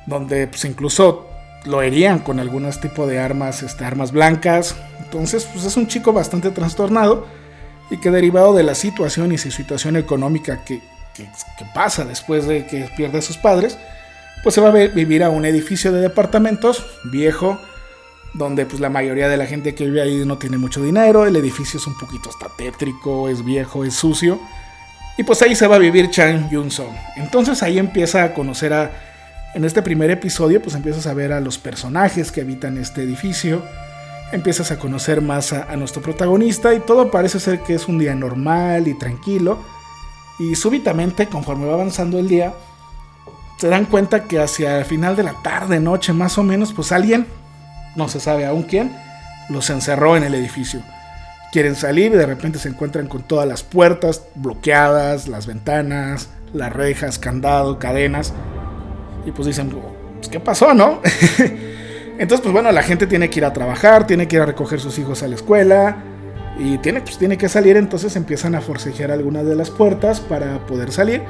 donde 0.05 0.47
pues 0.47 0.65
incluso 0.65 1.29
lo 1.63 1.81
herían 1.81 2.19
con 2.19 2.41
algunos 2.41 2.81
tipos 2.81 3.07
de 3.07 3.19
armas, 3.19 3.63
este, 3.63 3.85
armas 3.85 4.11
blancas. 4.11 4.75
Entonces, 4.99 5.45
pues 5.45 5.63
es 5.63 5.77
un 5.77 5.87
chico 5.87 6.11
bastante 6.11 6.49
trastornado 6.49 7.25
y 7.89 8.01
que 8.01 8.11
derivado 8.11 8.53
de 8.53 8.63
la 8.63 8.75
situación 8.75 9.31
y 9.31 9.37
su 9.37 9.49
situación 9.49 9.95
económica 9.95 10.65
que, 10.65 10.81
que, 11.15 11.25
pasa 11.73 12.03
después 12.03 12.47
de 12.47 12.65
que 12.65 12.89
pierde 12.97 13.19
a 13.19 13.21
sus 13.21 13.37
padres, 13.37 13.77
pues 14.43 14.55
se 14.55 14.59
va 14.59 14.67
a 14.67 14.73
vivir 14.73 15.23
a 15.23 15.29
un 15.29 15.45
edificio 15.45 15.93
de 15.93 16.01
departamentos 16.01 16.85
viejo, 17.05 17.57
donde 18.37 18.65
pues 18.65 18.79
la 18.79 18.89
mayoría 18.89 19.27
de 19.27 19.37
la 19.37 19.45
gente 19.45 19.73
que 19.73 19.85
vive 19.85 20.01
ahí 20.01 20.23
no 20.25 20.37
tiene 20.37 20.57
mucho 20.57 20.81
dinero, 20.81 21.25
el 21.25 21.35
edificio 21.35 21.79
es 21.79 21.87
un 21.87 21.97
poquito 21.97 22.29
hasta 22.29 22.47
tétrico, 22.55 23.29
es 23.29 23.43
viejo, 23.43 23.83
es 23.83 23.95
sucio, 23.95 24.39
y 25.17 25.23
pues 25.23 25.41
ahí 25.41 25.55
se 25.55 25.67
va 25.67 25.77
a 25.77 25.79
vivir 25.79 26.11
Chang 26.11 26.49
Yun-song. 26.49 26.93
Entonces 27.15 27.63
ahí 27.63 27.79
empieza 27.79 28.23
a 28.23 28.33
conocer 28.33 28.73
a, 28.73 28.91
en 29.55 29.65
este 29.65 29.81
primer 29.81 30.11
episodio 30.11 30.61
pues 30.61 30.75
empiezas 30.75 31.07
a 31.07 31.13
ver 31.13 31.33
a 31.33 31.41
los 31.41 31.57
personajes 31.57 32.31
que 32.31 32.41
habitan 32.41 32.77
este 32.77 33.01
edificio, 33.01 33.63
empiezas 34.31 34.71
a 34.71 34.77
conocer 34.77 35.21
más 35.21 35.53
a, 35.53 35.63
a 35.63 35.75
nuestro 35.75 36.01
protagonista 36.01 36.73
y 36.75 36.79
todo 36.79 37.09
parece 37.09 37.39
ser 37.39 37.61
que 37.61 37.73
es 37.73 37.87
un 37.87 37.97
día 37.97 38.13
normal 38.13 38.87
y 38.87 38.93
tranquilo, 38.93 39.59
y 40.37 40.53
súbitamente 40.55 41.27
conforme 41.27 41.65
va 41.65 41.73
avanzando 41.73 42.19
el 42.19 42.27
día, 42.27 42.53
se 43.57 43.69
dan 43.69 43.85
cuenta 43.85 44.25
que 44.25 44.39
hacia 44.39 44.77
el 44.77 44.85
final 44.85 45.15
de 45.15 45.23
la 45.23 45.33
tarde, 45.41 45.79
noche 45.79 46.13
más 46.13 46.37
o 46.37 46.43
menos, 46.43 46.73
pues 46.73 46.91
alguien 46.91 47.25
no 47.97 48.07
se 48.07 48.19
sabe 48.19 48.45
aún 48.45 48.63
quién, 48.63 48.95
los 49.49 49.69
encerró 49.69 50.15
en 50.15 50.23
el 50.23 50.35
edificio. 50.35 50.81
Quieren 51.51 51.75
salir 51.75 52.13
y 52.13 52.15
de 52.15 52.25
repente 52.25 52.59
se 52.59 52.69
encuentran 52.69 53.07
con 53.07 53.23
todas 53.23 53.47
las 53.47 53.63
puertas 53.63 54.23
bloqueadas, 54.35 55.27
las 55.27 55.47
ventanas, 55.47 56.29
las 56.53 56.71
rejas, 56.71 57.17
candado, 57.17 57.79
cadenas. 57.79 58.33
Y 59.25 59.31
pues 59.31 59.47
dicen, 59.47 59.69
pues, 59.69 60.29
¿qué 60.29 60.39
pasó, 60.39 60.73
no? 60.73 61.01
Entonces, 62.19 62.41
pues 62.41 62.53
bueno, 62.53 62.71
la 62.71 62.83
gente 62.83 63.07
tiene 63.07 63.29
que 63.29 63.39
ir 63.39 63.45
a 63.45 63.53
trabajar, 63.53 64.07
tiene 64.07 64.27
que 64.27 64.35
ir 64.35 64.41
a 64.41 64.45
recoger 64.45 64.79
sus 64.79 64.97
hijos 64.99 65.23
a 65.23 65.27
la 65.27 65.35
escuela 65.35 65.97
y 66.59 66.77
tiene, 66.79 67.01
pues, 67.01 67.17
tiene 67.17 67.37
que 67.37 67.49
salir. 67.49 67.77
Entonces 67.77 68.15
empiezan 68.15 68.53
a 68.53 68.61
forcejear 68.61 69.11
algunas 69.11 69.45
de 69.45 69.55
las 69.55 69.71
puertas 69.71 70.19
para 70.19 70.59
poder 70.67 70.91
salir. 70.91 71.23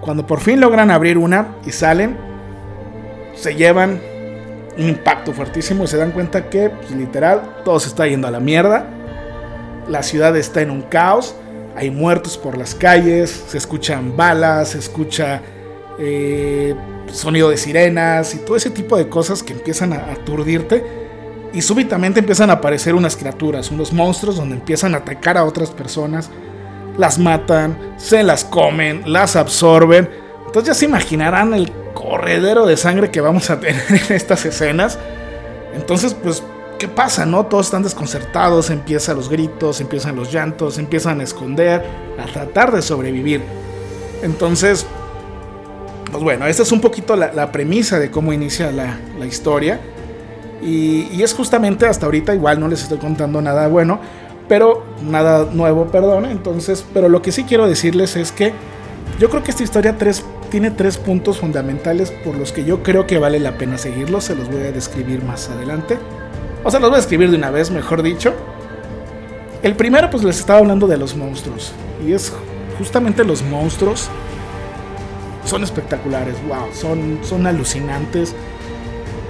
Cuando 0.00 0.26
por 0.26 0.40
fin 0.40 0.60
logran 0.60 0.90
abrir 0.90 1.18
una 1.18 1.56
y 1.66 1.72
salen, 1.72 2.16
se 3.34 3.54
llevan 3.56 4.13
un 4.76 4.88
impacto 4.88 5.32
fuertísimo 5.32 5.84
y 5.84 5.86
se 5.86 5.96
dan 5.96 6.10
cuenta 6.12 6.48
que, 6.48 6.70
pues, 6.70 6.90
literal, 6.90 7.62
todo 7.64 7.78
se 7.80 7.88
está 7.88 8.06
yendo 8.06 8.26
a 8.26 8.30
la 8.30 8.40
mierda. 8.40 8.86
La 9.88 10.02
ciudad 10.02 10.36
está 10.36 10.62
en 10.62 10.70
un 10.70 10.82
caos. 10.82 11.36
Hay 11.76 11.90
muertos 11.90 12.38
por 12.38 12.56
las 12.56 12.74
calles, 12.74 13.44
se 13.48 13.58
escuchan 13.58 14.16
balas, 14.16 14.70
se 14.70 14.78
escucha 14.78 15.42
eh, 15.98 16.74
sonido 17.12 17.50
de 17.50 17.56
sirenas 17.56 18.34
y 18.34 18.38
todo 18.38 18.56
ese 18.56 18.70
tipo 18.70 18.96
de 18.96 19.08
cosas 19.08 19.42
que 19.42 19.52
empiezan 19.52 19.92
a 19.92 20.12
aturdirte. 20.12 20.84
Y 21.52 21.62
súbitamente 21.62 22.20
empiezan 22.20 22.50
a 22.50 22.54
aparecer 22.54 22.94
unas 22.94 23.16
criaturas, 23.16 23.70
unos 23.70 23.92
monstruos 23.92 24.36
donde 24.36 24.56
empiezan 24.56 24.94
a 24.94 24.98
atacar 24.98 25.38
a 25.38 25.44
otras 25.44 25.70
personas, 25.70 26.28
las 26.98 27.18
matan, 27.18 27.94
se 27.96 28.24
las 28.24 28.44
comen, 28.44 29.02
las 29.06 29.36
absorben. 29.36 30.08
Entonces 30.46 30.68
ya 30.68 30.74
se 30.74 30.84
imaginarán 30.86 31.54
el 31.54 31.70
corredero 32.04 32.66
de 32.66 32.76
sangre 32.76 33.10
que 33.10 33.20
vamos 33.20 33.48
a 33.50 33.58
tener 33.58 33.82
en 33.88 34.14
estas 34.14 34.44
escenas. 34.44 34.98
Entonces, 35.74 36.14
pues, 36.14 36.42
¿qué 36.78 36.86
pasa, 36.86 37.24
no? 37.26 37.46
Todos 37.46 37.66
están 37.66 37.82
desconcertados, 37.82 38.70
empiezan 38.70 39.16
los 39.16 39.28
gritos, 39.28 39.80
empiezan 39.80 40.14
los 40.14 40.32
llantos, 40.32 40.78
empiezan 40.78 41.20
a 41.20 41.24
esconder, 41.24 41.82
a 42.22 42.26
tratar 42.26 42.72
de 42.72 42.82
sobrevivir. 42.82 43.42
Entonces, 44.22 44.86
pues 46.10 46.22
bueno, 46.22 46.46
esta 46.46 46.62
es 46.62 46.72
un 46.72 46.80
poquito 46.80 47.16
la, 47.16 47.50
premisa 47.50 47.98
de 47.98 48.10
cómo 48.10 48.32
inicia 48.32 48.70
la, 48.70 49.26
historia. 49.26 49.80
Y, 50.62 51.08
y, 51.12 51.22
es 51.22 51.34
justamente 51.34 51.86
hasta 51.86 52.06
ahorita, 52.06 52.34
igual 52.34 52.60
no 52.60 52.68
les 52.68 52.82
estoy 52.82 52.98
contando 52.98 53.42
nada 53.42 53.66
bueno, 53.68 54.00
pero 54.48 54.84
nada 55.02 55.48
nuevo, 55.52 55.86
perdón. 55.86 56.26
Entonces, 56.26 56.84
pero 56.94 57.08
lo 57.08 57.20
que 57.20 57.32
sí 57.32 57.44
quiero 57.44 57.66
decirles 57.66 58.16
es 58.16 58.32
que 58.32 58.52
yo 59.18 59.30
creo 59.30 59.42
que 59.42 59.50
esta 59.50 59.62
historia 59.62 59.96
tres, 59.96 60.24
tiene 60.54 60.70
tres 60.70 60.98
puntos 60.98 61.40
fundamentales 61.40 62.12
por 62.12 62.36
los 62.36 62.52
que 62.52 62.64
yo 62.64 62.84
creo 62.84 63.08
que 63.08 63.18
vale 63.18 63.40
la 63.40 63.58
pena 63.58 63.76
seguirlos. 63.76 64.22
Se 64.22 64.36
los 64.36 64.48
voy 64.48 64.62
a 64.62 64.70
describir 64.70 65.24
más 65.24 65.50
adelante. 65.50 65.98
O 66.62 66.70
sea, 66.70 66.78
los 66.78 66.90
voy 66.90 66.98
a 66.98 67.00
escribir 67.00 67.28
de 67.32 67.36
una 67.36 67.50
vez, 67.50 67.72
mejor 67.72 68.04
dicho. 68.04 68.32
El 69.64 69.74
primero, 69.74 70.10
pues 70.10 70.22
les 70.22 70.38
estaba 70.38 70.60
hablando 70.60 70.86
de 70.86 70.96
los 70.96 71.16
monstruos. 71.16 71.72
Y 72.06 72.12
es 72.12 72.32
justamente 72.78 73.24
los 73.24 73.42
monstruos. 73.42 74.08
Son 75.44 75.64
espectaculares, 75.64 76.36
wow, 76.46 76.72
son, 76.72 77.18
son 77.24 77.48
alucinantes. 77.48 78.32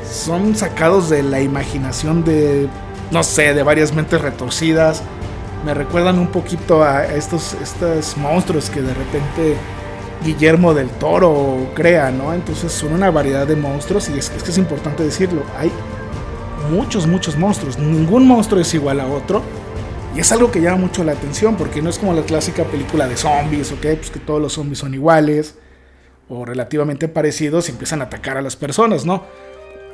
Son 0.07 0.55
sacados 0.55 1.09
de 1.09 1.23
la 1.23 1.41
imaginación 1.41 2.23
de, 2.23 2.69
no 3.11 3.23
sé, 3.23 3.55
de 3.55 3.63
varias 3.63 3.95
mentes 3.95 4.21
retorcidas 4.21 5.03
me 5.65 5.73
recuerdan 5.73 6.19
un 6.19 6.27
poquito 6.27 6.85
a 6.85 7.07
estos, 7.07 7.55
estos 7.55 8.19
monstruos 8.19 8.69
que 8.69 8.83
de 8.83 8.93
repente 8.93 9.57
Guillermo 10.25 10.75
del 10.75 10.89
Toro 10.89 11.71
crea, 11.75 12.11
¿no? 12.11 12.33
Entonces 12.33 12.73
son 12.73 12.93
una 12.93 13.11
variedad 13.11 13.47
de 13.47 13.57
monstruos 13.57 14.09
y 14.09 14.19
es, 14.19 14.31
que 14.31 14.51
es 14.51 14.59
importante 14.59 15.03
decirlo, 15.03 15.43
hay 15.59 15.71
muchos, 16.71 17.07
muchos 17.07 17.37
monstruos, 17.37 17.79
ningún 17.79 18.27
monstruo 18.27 18.61
es 18.61 18.73
igual 18.75 19.01
a 19.01 19.07
otro. 19.07 19.43
Y 20.17 20.21
es 20.21 20.31
algo 20.31 20.51
que 20.53 20.61
llama 20.61 20.77
mucho 20.77 21.03
la 21.03 21.13
atención 21.13 21.57
porque 21.57 21.83
no 21.83 21.91
es 21.91 21.99
como 21.99 22.13
la 22.13 22.23
clásicas 22.23 22.67
película 22.69 23.09
de 23.09 23.17
zombies, 23.17 23.73
¿ok? 23.73 23.81
Pues 23.97 24.11
que 24.11 24.21
todos 24.21 24.41
los 24.41 24.53
zombies 24.53 24.79
son 24.79 24.95
iguales 24.95 25.57
o 26.29 26.45
relativamente 26.45 27.09
parecidos 27.09 27.69
y 27.69 27.73
empiezan 27.73 28.01
a 28.01 28.05
atacar 28.05 28.37
a 28.37 28.43
las 28.43 28.55
personas, 28.55 29.05
¿no? 29.05 29.25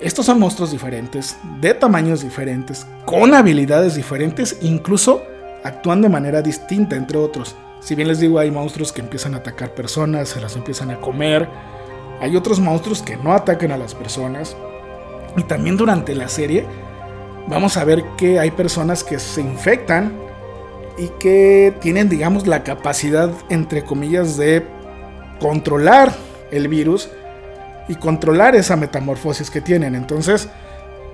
Estos 0.00 0.26
son 0.26 0.38
monstruos 0.38 0.70
diferentes, 0.70 1.36
de 1.60 1.74
tamaños 1.74 2.22
diferentes, 2.22 2.86
con 3.04 3.34
habilidades 3.34 3.96
diferentes, 3.96 4.58
incluso 4.62 5.22
actúan 5.64 6.00
de 6.02 6.08
manera 6.08 6.42
distinta 6.42 6.96
entre 6.96 7.18
otros. 7.18 7.56
Si 7.80 7.94
bien 7.94 8.08
les 8.08 8.20
digo, 8.20 8.38
hay 8.38 8.50
monstruos 8.50 8.92
que 8.92 9.00
empiezan 9.00 9.34
a 9.34 9.38
atacar 9.38 9.74
personas, 9.74 10.28
se 10.28 10.40
las 10.40 10.54
empiezan 10.56 10.90
a 10.90 11.00
comer. 11.00 11.48
Hay 12.20 12.36
otros 12.36 12.60
monstruos 12.60 13.02
que 13.02 13.16
no 13.16 13.32
atacan 13.32 13.72
a 13.72 13.78
las 13.78 13.94
personas. 13.94 14.56
Y 15.36 15.42
también 15.44 15.76
durante 15.76 16.14
la 16.14 16.28
serie 16.28 16.66
vamos 17.48 17.76
a 17.76 17.84
ver 17.84 18.04
que 18.18 18.38
hay 18.38 18.50
personas 18.50 19.02
que 19.02 19.18
se 19.18 19.40
infectan 19.40 20.12
y 20.98 21.08
que 21.18 21.74
tienen, 21.80 22.08
digamos, 22.08 22.46
la 22.46 22.62
capacidad, 22.62 23.30
entre 23.48 23.82
comillas, 23.82 24.36
de 24.36 24.66
controlar 25.40 26.12
el 26.50 26.68
virus 26.68 27.08
y 27.88 27.94
controlar 27.94 28.54
esa 28.54 28.76
metamorfosis 28.76 29.50
que 29.50 29.62
tienen. 29.62 29.94
Entonces, 29.94 30.48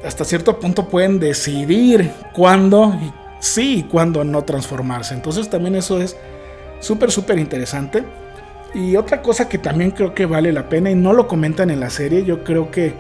hasta 0.05 0.25
cierto 0.25 0.59
punto 0.59 0.89
pueden 0.89 1.19
decidir 1.21 2.11
cuándo 2.33 2.99
sí 3.39 3.79
y 3.79 3.83
cuándo 3.85 4.25
no 4.25 4.43
transformarse. 4.43 5.15
Entonces 5.15 5.49
también 5.49 5.77
eso 5.77 6.01
es 6.01 6.17
súper, 6.81 7.11
súper 7.11 7.39
interesante. 7.39 8.05
Y 8.75 8.97
otra 8.97 9.23
cosa 9.23 9.49
que 9.49 9.59
también 9.59 9.91
creo 9.91 10.15
que 10.15 10.27
vale 10.27 10.53
la 10.53 10.69
pena 10.69 10.91
y 10.91 10.95
no 10.95 11.13
lo 11.13 11.27
comentan 11.29 11.71
en 11.71 11.81
la 11.81 11.91
serie, 11.91 12.25
yo 12.25 12.45
creo 12.45 12.71
que 12.71 12.95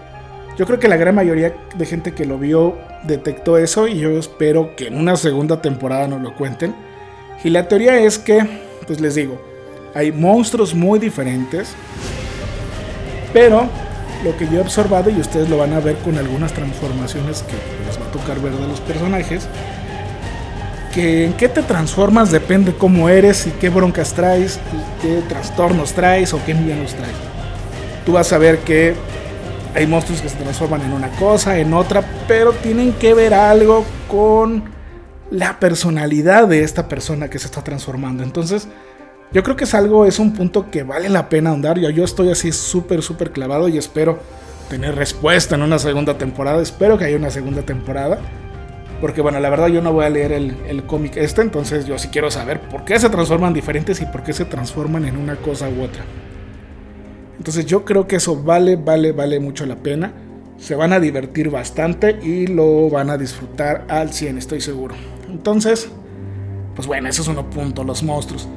yo 0.56 0.64
creo 0.64 0.78
que 0.78 0.88
la 0.88 0.96
gran 0.96 1.14
mayoría 1.14 1.54
de 1.76 1.84
gente 1.84 2.14
que 2.14 2.24
lo 2.24 2.38
vio 2.38 2.78
detectó 3.02 3.58
eso 3.58 3.86
y 3.86 3.98
yo 3.98 4.18
espero 4.18 4.74
que 4.74 4.86
en 4.86 4.96
una 4.96 5.16
segunda 5.16 5.60
temporada 5.60 6.08
nos 6.08 6.22
lo 6.22 6.34
cuenten. 6.34 6.74
Y 7.44 7.50
la 7.50 7.68
teoría 7.68 7.98
es 7.98 8.18
que, 8.18 8.42
pues 8.86 8.98
les 9.00 9.14
digo, 9.14 9.38
hay 9.94 10.12
monstruos 10.12 10.74
muy 10.74 10.98
diferentes, 10.98 11.74
pero 13.34 13.68
lo 14.24 14.34
que 14.38 14.46
yo 14.46 14.54
he 14.54 14.60
observado 14.60 15.10
y 15.10 15.20
ustedes 15.20 15.50
lo 15.50 15.58
van 15.58 15.74
a 15.74 15.80
ver 15.80 15.96
con 15.96 16.16
algunas 16.16 16.54
transformaciones 16.54 17.42
que 17.42 17.52
les 17.86 18.00
va 18.00 18.08
a 18.08 18.12
tocar 18.12 18.40
ver 18.40 18.52
de 18.52 18.66
los 18.66 18.80
personajes, 18.80 19.46
que 20.96 21.26
en 21.26 21.34
qué 21.34 21.50
te 21.50 21.60
transformas 21.60 22.30
depende 22.30 22.72
cómo 22.72 23.10
eres 23.10 23.46
y 23.46 23.50
qué 23.50 23.68
broncas 23.68 24.14
traes 24.14 24.58
y 24.72 25.02
qué 25.02 25.20
trastornos 25.28 25.92
traes 25.92 26.32
o 26.32 26.40
qué 26.46 26.54
miedos 26.54 26.94
traes. 26.94 27.14
Tú 28.06 28.12
vas 28.12 28.32
a 28.32 28.38
ver 28.38 28.60
que 28.60 28.94
hay 29.74 29.86
monstruos 29.86 30.22
que 30.22 30.30
se 30.30 30.36
transforman 30.36 30.80
en 30.80 30.94
una 30.94 31.10
cosa, 31.10 31.58
en 31.58 31.74
otra, 31.74 32.02
pero 32.26 32.52
tienen 32.52 32.94
que 32.94 33.12
ver 33.12 33.34
algo 33.34 33.84
con 34.08 34.64
la 35.30 35.60
personalidad 35.60 36.48
de 36.48 36.62
esta 36.62 36.88
persona 36.88 37.28
que 37.28 37.38
se 37.38 37.44
está 37.44 37.62
transformando. 37.62 38.22
Entonces, 38.22 38.66
yo 39.32 39.42
creo 39.42 39.54
que 39.54 39.64
es 39.64 39.74
algo, 39.74 40.06
es 40.06 40.18
un 40.18 40.32
punto 40.32 40.70
que 40.70 40.82
vale 40.82 41.10
la 41.10 41.28
pena 41.28 41.50
andar. 41.50 41.78
Yo, 41.78 41.90
yo 41.90 42.04
estoy 42.04 42.30
así 42.30 42.52
súper, 42.52 43.02
súper 43.02 43.32
clavado 43.32 43.68
y 43.68 43.76
espero 43.76 44.18
tener 44.70 44.94
respuesta 44.94 45.56
en 45.56 45.62
una 45.62 45.78
segunda 45.78 46.16
temporada. 46.16 46.62
Espero 46.62 46.96
que 46.96 47.04
haya 47.04 47.18
una 47.18 47.30
segunda 47.30 47.60
temporada. 47.60 48.18
Porque 49.00 49.20
bueno, 49.20 49.40
la 49.40 49.50
verdad 49.50 49.68
yo 49.68 49.82
no 49.82 49.92
voy 49.92 50.06
a 50.06 50.10
leer 50.10 50.32
el, 50.32 50.84
cómic 50.86 51.16
este, 51.16 51.42
entonces 51.42 51.86
yo 51.86 51.98
sí 51.98 52.08
quiero 52.08 52.30
saber 52.30 52.60
por 52.60 52.84
qué 52.84 52.98
se 52.98 53.10
transforman 53.10 53.52
diferentes 53.52 54.00
y 54.00 54.06
por 54.06 54.22
qué 54.22 54.32
se 54.32 54.46
transforman 54.46 55.04
en 55.04 55.16
una 55.16 55.36
cosa 55.36 55.68
u 55.68 55.82
otra. 55.82 56.04
Entonces 57.36 57.66
yo 57.66 57.84
creo 57.84 58.06
que 58.06 58.16
eso 58.16 58.42
vale, 58.42 58.76
vale, 58.76 59.12
vale 59.12 59.38
mucho 59.38 59.66
la 59.66 59.76
pena. 59.76 60.14
Se 60.56 60.74
van 60.74 60.94
a 60.94 61.00
divertir 61.00 61.50
bastante 61.50 62.18
y 62.22 62.46
lo 62.46 62.88
van 62.88 63.10
a 63.10 63.18
disfrutar 63.18 63.84
al 63.88 64.12
100, 64.14 64.38
estoy 64.38 64.62
seguro. 64.62 64.94
Entonces, 65.28 65.90
pues 66.74 66.88
bueno, 66.88 67.08
eso 67.10 67.20
es 67.20 67.28
uno 67.28 67.50
punto, 67.50 67.84
los 67.84 68.02
monstruos. 68.02 68.48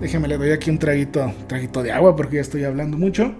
Déjenme 0.00 0.28
le 0.28 0.38
doy 0.38 0.52
aquí 0.52 0.70
un 0.70 0.78
traguito, 0.78 1.32
traguito 1.48 1.82
de 1.82 1.90
agua 1.90 2.14
porque 2.14 2.36
ya 2.36 2.42
estoy 2.42 2.62
hablando 2.62 2.96
mucho. 2.96 3.34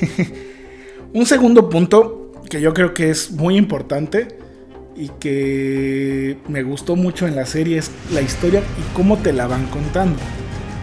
un 1.12 1.26
segundo 1.26 1.68
punto 1.68 2.23
que 2.48 2.60
yo 2.60 2.74
creo 2.74 2.94
que 2.94 3.10
es 3.10 3.30
muy 3.32 3.56
importante 3.56 4.38
y 4.96 5.08
que 5.20 6.38
me 6.48 6.62
gustó 6.62 6.96
mucho 6.96 7.26
en 7.26 7.34
la 7.36 7.46
serie 7.46 7.78
es 7.78 7.90
la 8.12 8.20
historia 8.20 8.60
y 8.60 8.94
cómo 8.96 9.18
te 9.18 9.32
la 9.32 9.46
van 9.46 9.66
contando. 9.66 10.18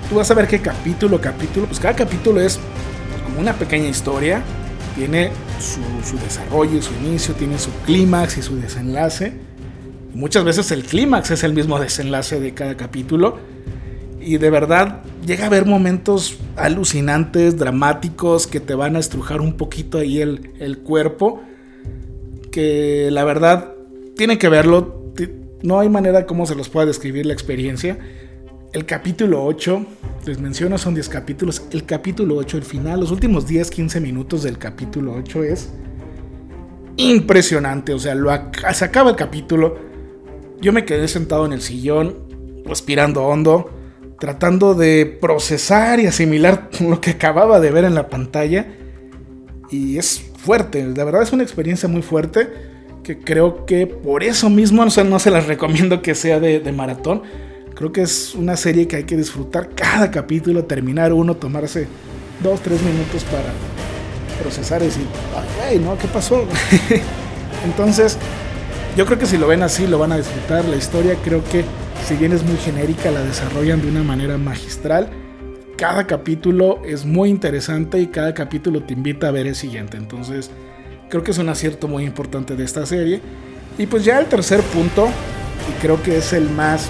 Tú 0.10 0.16
vas 0.16 0.30
a 0.30 0.34
ver 0.34 0.48
qué 0.48 0.60
capítulo, 0.60 1.22
capítulo, 1.22 1.68
pues 1.68 1.80
cada 1.80 1.96
capítulo 1.96 2.42
es 2.42 2.60
como 3.26 3.40
una 3.40 3.54
pequeña 3.54 3.88
historia, 3.88 4.44
tiene 4.96 5.32
su, 5.60 6.18
desarrollo, 6.18 6.82
su 6.82 6.94
inicio, 6.96 7.34
tiene 7.36 7.58
su 7.58 7.72
clímax 7.86 8.38
y 8.38 8.42
su 8.42 8.58
desenlace. 8.58 9.34
muchas 10.14 10.44
veces 10.44 10.72
el 10.72 10.84
clímax 10.84 11.32
es 11.32 11.44
el 11.44 11.54
mismo 11.54 11.80
desenlace 11.80 12.40
de 12.40 12.54
cada 12.54 12.76
capítulo. 12.76 13.40
Y 14.20 14.38
de 14.38 14.50
verdad 14.52 15.02
llega 15.26 15.46
a 15.46 15.48
haber 15.48 15.66
momentos 15.66 16.38
alucinantes, 16.56 17.58
dramáticos, 17.58 18.46
que 18.46 18.60
te 18.60 18.76
van 18.76 18.96
a 18.96 19.00
estrujar 19.00 19.42
un 19.42 19.54
poquito 19.54 19.98
ahí 19.98 20.20
el, 20.22 20.52
el 20.60 20.80
cuerpo. 20.80 21.42
Que 22.52 23.10
la 23.12 23.24
verdad 23.24 23.74
tienen 24.16 24.38
que 24.38 24.50
verlo. 24.50 25.14
No 25.64 25.80
hay 25.80 25.90
manera 25.90 26.26
como 26.26 26.46
se 26.46 26.56
los 26.56 26.70
pueda 26.70 26.86
describir 26.86 27.26
la 27.26 27.34
experiencia. 27.34 27.98
El 28.74 28.86
capítulo 28.86 29.44
8, 29.44 29.86
les 30.26 30.40
menciono, 30.40 30.78
son 30.78 30.94
10 30.94 31.10
capítulos. 31.10 31.64
El 31.72 31.86
capítulo 31.86 32.38
8, 32.38 32.58
el 32.58 32.64
final, 32.64 33.00
los 33.02 33.12
últimos 33.12 33.46
10, 33.46 33.70
15 33.70 34.00
minutos 34.00 34.44
del 34.44 34.58
capítulo 34.58 35.14
8 35.14 35.44
es 35.44 35.70
impresionante. 36.98 37.94
O 37.94 38.00
sea, 38.00 38.16
lo 38.16 38.32
se 38.74 38.86
acaba 38.86 39.10
el 39.10 39.16
capítulo. 39.16 39.78
Yo 40.62 40.72
me 40.72 40.86
quedé 40.86 41.08
sentado 41.08 41.46
en 41.46 41.54
el 41.54 41.62
sillón, 41.62 42.64
respirando 42.66 43.24
hondo, 43.24 43.70
tratando 44.20 44.74
de 44.74 45.18
procesar 45.20 46.00
y 46.00 46.08
asimilar 46.08 46.70
lo 46.80 47.02
que 47.02 47.12
acababa 47.12 47.60
de 47.60 47.72
ver 47.72 47.84
en 47.84 47.96
la 47.96 48.10
pantalla. 48.10 48.68
Y 49.70 49.98
es 49.98 50.31
fuerte, 50.42 50.86
de 50.86 51.04
verdad 51.04 51.22
es 51.22 51.32
una 51.32 51.44
experiencia 51.44 51.88
muy 51.88 52.02
fuerte 52.02 52.50
que 53.04 53.18
creo 53.20 53.66
que 53.66 53.88
por 53.88 54.24
eso 54.24 54.50
mismo 54.50 54.84
no 54.86 55.20
se 55.20 55.32
las 55.32 55.46
recomiendo 55.48 56.02
que 56.02 56.16
sea 56.16 56.40
de, 56.40 56.72
maratón. 56.72 57.24
Creo 57.76 57.92
que 57.92 58.02
es 58.02 58.36
una 58.36 58.58
serie 58.58 58.88
que 58.88 58.98
hay 58.98 59.04
que 59.06 59.18
disfrutar 59.18 59.70
cada 59.70 60.12
capítulo, 60.12 60.66
terminar 60.66 61.14
uno, 61.14 61.36
tomarse 61.36 61.88
dos, 62.44 62.62
tres 62.62 62.82
minutos 62.82 63.24
para 63.26 63.52
procesar 64.42 64.82
y 64.82 64.86
decir, 64.86 65.06
ay, 65.68 65.80
¿no? 65.80 65.98
¿Qué 65.98 66.08
pasó? 66.08 66.46
Entonces, 67.66 68.18
yo 68.96 69.06
creo 69.06 69.18
que 69.18 69.26
si 69.26 69.38
lo 69.38 69.48
ven 69.48 69.64
así, 69.64 69.88
lo 69.88 69.98
van 69.98 70.12
a 70.12 70.18
disfrutar. 70.18 70.66
La 70.66 70.76
historia 70.76 71.16
creo 71.24 71.44
que, 71.46 71.64
si 72.08 72.16
bien 72.16 72.34
es 72.34 72.44
muy 72.44 72.58
genérica, 72.58 73.10
la 73.10 73.24
desarrollan 73.24 73.82
de 73.82 73.88
una 73.88 74.04
manera 74.04 74.38
magistral. 74.38 75.10
Cada 75.82 76.08
capítulo 76.08 76.82
es 76.86 77.06
muy 77.06 77.30
interesante 77.30 78.00
y 78.00 78.08
cada 78.08 78.34
capítulo 78.34 78.84
te 78.84 78.94
invita 78.94 79.28
a 79.28 79.32
ver 79.32 79.48
el 79.48 79.56
siguiente. 79.56 79.98
Entonces, 79.98 80.52
Creo 81.12 81.26
que 81.26 81.32
es 81.32 81.38
un 81.40 81.50
acierto 81.50 81.90
muy 81.90 82.06
importante 82.06 82.56
de 82.56 82.64
esta 82.64 82.86
serie. 82.86 83.20
Y 83.78 83.86
pues 83.86 84.06
ya 84.06 84.18
el 84.18 84.28
tercer 84.28 84.62
punto, 84.62 85.10
y 85.70 85.82
creo 85.82 86.02
que 86.02 86.18
es 86.18 86.32
el 86.32 86.50
más 86.50 86.88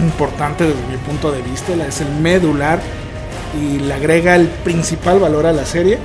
importante 0.00 0.64
desde 0.64 0.86
mi 0.90 0.96
punto 0.96 1.30
de 1.30 1.40
vista, 1.42 1.72
es 1.86 2.00
el 2.00 2.10
medular 2.20 2.80
y 3.62 3.78
le 3.78 3.94
agrega 3.94 4.34
el 4.34 4.48
principal 4.48 5.20
valor 5.20 5.46
a 5.46 5.52
la 5.52 5.64
serie 5.64 5.98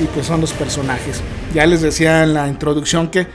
y 0.00 0.04
pues 0.04 0.24
son 0.24 0.40
los 0.40 0.54
personajes. 0.54 1.20
Ya 1.52 1.66
les 1.66 1.82
decía 1.82 2.22
en 2.22 2.32
la 2.32 2.48
introducción 2.48 3.08
que 3.08 3.26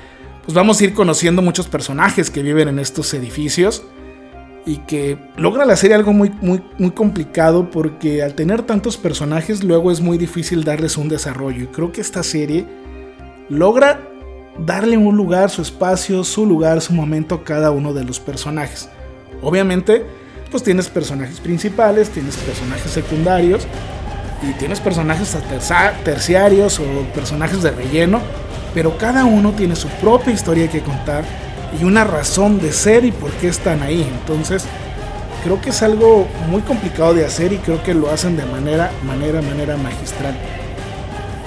pues 0.43 0.55
vamos 0.55 0.81
a 0.81 0.83
ir 0.83 0.95
conociendo 0.95 1.43
muchos 1.43 1.67
personajes 1.67 2.31
que 2.31 2.41
viven 2.41 2.67
en 2.67 2.79
estos 2.79 3.13
edificios 3.13 3.83
y 4.65 4.77
que 4.77 5.17
logra 5.37 5.65
la 5.65 5.75
serie 5.75 5.95
algo 5.95 6.11
muy, 6.11 6.31
muy, 6.41 6.61
muy 6.79 6.91
complicado 6.91 7.69
porque 7.69 8.23
al 8.23 8.33
tener 8.33 8.63
tantos 8.63 8.97
personajes 8.97 9.63
luego 9.63 9.91
es 9.91 10.01
muy 10.01 10.17
difícil 10.17 10.63
darles 10.63 10.97
un 10.97 11.07
desarrollo 11.07 11.63
y 11.63 11.67
creo 11.67 11.91
que 11.91 12.01
esta 12.01 12.23
serie 12.23 12.65
logra 13.47 14.01
darle 14.57 14.97
un 14.97 15.15
lugar, 15.15 15.49
su 15.49 15.61
espacio, 15.61 16.23
su 16.23 16.45
lugar, 16.45 16.81
su 16.81 16.93
momento 16.93 17.35
a 17.35 17.43
cada 17.43 17.71
uno 17.71 17.93
de 17.93 18.03
los 18.03 18.19
personajes. 18.19 18.89
Obviamente, 19.41 20.03
pues 20.49 20.63
tienes 20.63 20.89
personajes 20.89 21.39
principales, 21.39 22.09
tienes 22.09 22.35
personajes 22.37 22.91
secundarios 22.91 23.67
y 24.41 24.53
tienes 24.53 24.79
personajes 24.79 25.37
terciarios 26.03 26.79
o 26.79 26.83
personajes 27.13 27.61
de 27.61 27.71
relleno, 27.71 28.21
pero 28.73 28.97
cada 28.97 29.25
uno 29.25 29.51
tiene 29.51 29.75
su 29.75 29.89
propia 29.89 30.33
historia 30.33 30.69
que 30.69 30.81
contar 30.81 31.23
y 31.79 31.83
una 31.83 32.03
razón 32.03 32.59
de 32.59 32.71
ser 32.71 33.05
y 33.05 33.11
por 33.11 33.31
qué 33.31 33.47
están 33.47 33.81
ahí. 33.81 34.01
Entonces, 34.19 34.65
creo 35.43 35.61
que 35.61 35.69
es 35.69 35.81
algo 35.83 36.27
muy 36.49 36.61
complicado 36.61 37.13
de 37.13 37.25
hacer 37.25 37.53
y 37.53 37.57
creo 37.57 37.83
que 37.83 37.93
lo 37.93 38.09
hacen 38.09 38.37
de 38.37 38.45
manera, 38.45 38.91
manera, 39.05 39.41
manera 39.41 39.77
magistral 39.77 40.35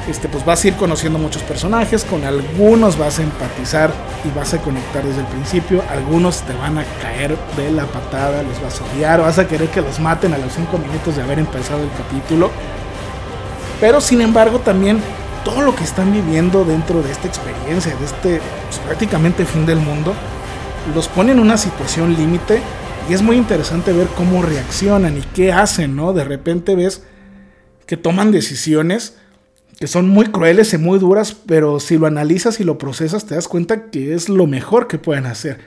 este, 0.09 0.29
pues 0.29 0.45
vas 0.45 0.64
a 0.64 0.69
ir 0.69 0.75
conociendo 0.75 1.19
muchos 1.19 1.43
personajes, 1.43 2.05
con 2.05 2.25
algunos 2.25 2.97
vas 2.97 3.19
a 3.19 3.23
empatizar 3.23 3.91
y 4.25 4.37
vas 4.37 4.55
a 4.55 4.59
conectar 4.59 5.05
desde 5.05 5.21
el 5.21 5.27
principio, 5.27 5.83
algunos 5.91 6.41
te 6.43 6.55
van 6.55 6.79
a 6.79 6.85
caer 7.03 7.37
de 7.57 7.71
la 7.71 7.85
patada, 7.85 8.43
los 8.43 8.61
vas 8.62 8.81
a 8.81 8.85
odiar, 8.85 9.21
vas 9.21 9.38
a 9.38 9.47
querer 9.47 9.69
que 9.69 9.83
los 9.83 10.01
maten 10.01 10.33
a 10.33 10.38
los 10.38 10.53
5 10.55 10.79
minutos 10.79 11.17
de 11.17 11.23
haber 11.23 11.38
empezado 11.38 11.83
el 11.83 11.91
capítulo, 11.91 12.51
pero 13.81 14.01
sin 14.01 14.23
embargo 14.23 14.61
también 14.61 15.01
todo 15.49 15.63
lo 15.63 15.75
que 15.75 15.83
están 15.83 16.13
viviendo 16.13 16.63
dentro 16.63 17.03
de 17.03 17.11
esta 17.11 17.27
experiencia, 17.27 17.97
de 17.97 18.05
este 18.05 18.41
pues, 18.67 18.79
prácticamente 18.81 19.47
fin 19.47 19.65
del 19.65 19.79
mundo, 19.79 20.13
los 20.95 21.09
pone 21.09 21.33
en 21.33 21.39
una 21.39 21.57
situación 21.57 22.15
límite 22.15 22.61
y 23.09 23.15
es 23.15 23.23
muy 23.23 23.37
interesante 23.37 23.95
ver 23.95 24.09
cómo 24.09 24.43
reaccionan 24.43 25.17
y 25.17 25.23
qué 25.23 25.51
hacen, 25.51 25.97
¿no? 25.97 26.13
De 26.13 26.25
repente 26.25 26.77
ves 26.77 27.03
que 27.87 27.97
toman 27.97 28.31
decisiones 28.31 29.17
que 29.79 29.87
son 29.87 30.11
muy 30.11 30.27
crueles 30.27 30.75
y 30.75 30.77
muy 30.77 30.99
duras, 30.99 31.33
pero 31.33 31.81
si 31.81 31.97
lo 31.97 32.07
analizas 32.07 32.61
y 32.61 32.65
lo 32.65 32.77
procesas 32.77 33.25
te 33.25 33.35
das 33.35 33.49
cuenta 33.49 33.91
que 33.91 34.13
es 34.13 34.29
lo 34.29 34.47
mejor 34.47 34.87
que 34.87 34.99
pueden 34.99 35.25
hacer. 35.25 35.61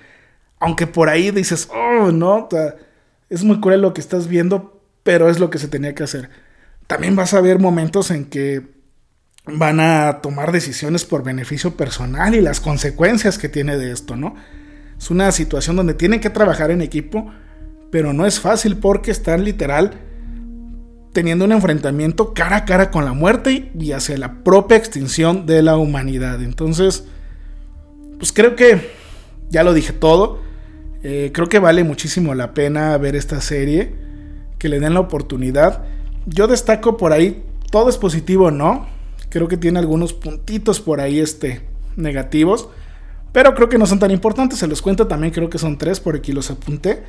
Aunque 0.60 0.86
por 0.86 1.10
ahí 1.10 1.32
dices, 1.32 1.70
oh, 1.74 2.12
no, 2.12 2.50
es 3.32 3.44
muy 3.44 3.60
cruel 3.60 3.82
lo 3.82 3.96
que 3.96 4.02
estás 4.02 4.28
viendo, 4.28 4.80
pero 5.02 5.28
es 5.28 5.40
lo 5.40 5.50
que 5.50 5.58
se 5.58 5.68
tenía 5.68 5.96
que 5.96 6.04
hacer. 6.04 6.30
También 6.86 7.16
vas 7.16 7.34
a 7.34 7.42
ver 7.42 7.58
momentos 7.58 8.12
en 8.12 8.26
que 8.26 8.80
van 9.58 9.80
a 9.80 10.20
tomar 10.22 10.52
decisiones 10.52 11.06
por 11.06 11.24
beneficio 11.24 11.76
personal 11.76 12.36
y 12.36 12.42
las 12.42 12.60
consecuencias 12.60 13.38
que 13.38 13.50
tiene 13.50 13.78
de 13.78 13.92
esto, 13.92 14.16
¿no? 14.16 14.36
Es 14.98 15.10
una 15.10 15.32
situación 15.32 15.76
donde 15.76 15.94
tienen 15.94 16.20
que 16.20 16.30
trabajar 16.30 16.72
en 16.72 16.82
equipo, 16.82 17.32
pero 17.92 18.14
no 18.14 18.26
es 18.26 18.40
fácil 18.40 18.78
porque 18.78 19.12
están 19.12 19.44
literal 19.44 20.00
teniendo 21.14 21.46
un 21.46 21.52
enfrentamiento 21.52 22.34
cara 22.34 22.58
a 22.58 22.66
cara 22.66 22.92
con 22.92 23.06
la 23.06 23.14
muerte 23.14 23.72
y 23.78 23.92
hacia 23.92 24.18
la 24.18 24.44
propia 24.44 24.78
extinción 24.78 25.46
de 25.46 25.62
la 25.62 25.76
humanidad. 25.76 26.42
Entonces, 26.42 27.06
pues 28.18 28.32
creo 28.32 28.56
que 28.56 28.92
ya 29.50 29.64
lo 29.64 29.74
dije 29.74 29.94
todo. 29.94 30.40
Eh, 31.04 31.32
creo 31.34 31.50
que 31.50 31.60
vale 31.60 31.84
muchísimo 31.84 32.36
la 32.36 32.54
pena 32.54 32.98
ver 32.98 33.16
esta 33.16 33.42
serie, 33.42 33.94
que 34.60 34.70
le 34.70 34.80
den 34.80 34.94
la 34.94 35.00
oportunidad. 35.00 35.84
Yo 36.28 36.48
destaco 36.48 36.96
por 36.96 37.12
ahí, 37.12 37.44
todo 37.72 37.90
es 37.90 37.98
positivo, 37.98 38.52
¿no? 38.52 38.88
Creo 39.32 39.48
que 39.48 39.56
tiene 39.56 39.80
algunos 39.80 40.14
puntitos 40.14 40.82
por 40.82 41.00
ahí 41.00 41.20
este, 41.20 41.62
negativos, 41.96 42.68
pero 43.32 43.56
creo 43.56 43.70
que 43.70 43.78
no 43.78 43.86
son 43.86 43.98
tan 43.98 44.12
importantes. 44.12 44.60
Se 44.60 44.68
los 44.68 44.82
cuento 44.82 45.08
también, 45.08 45.34
creo 45.34 45.50
que 45.50 45.58
son 45.58 45.78
tres, 45.78 46.02
por 46.02 46.18
aquí 46.18 46.34
los 46.34 46.52
apunté. 46.52 47.02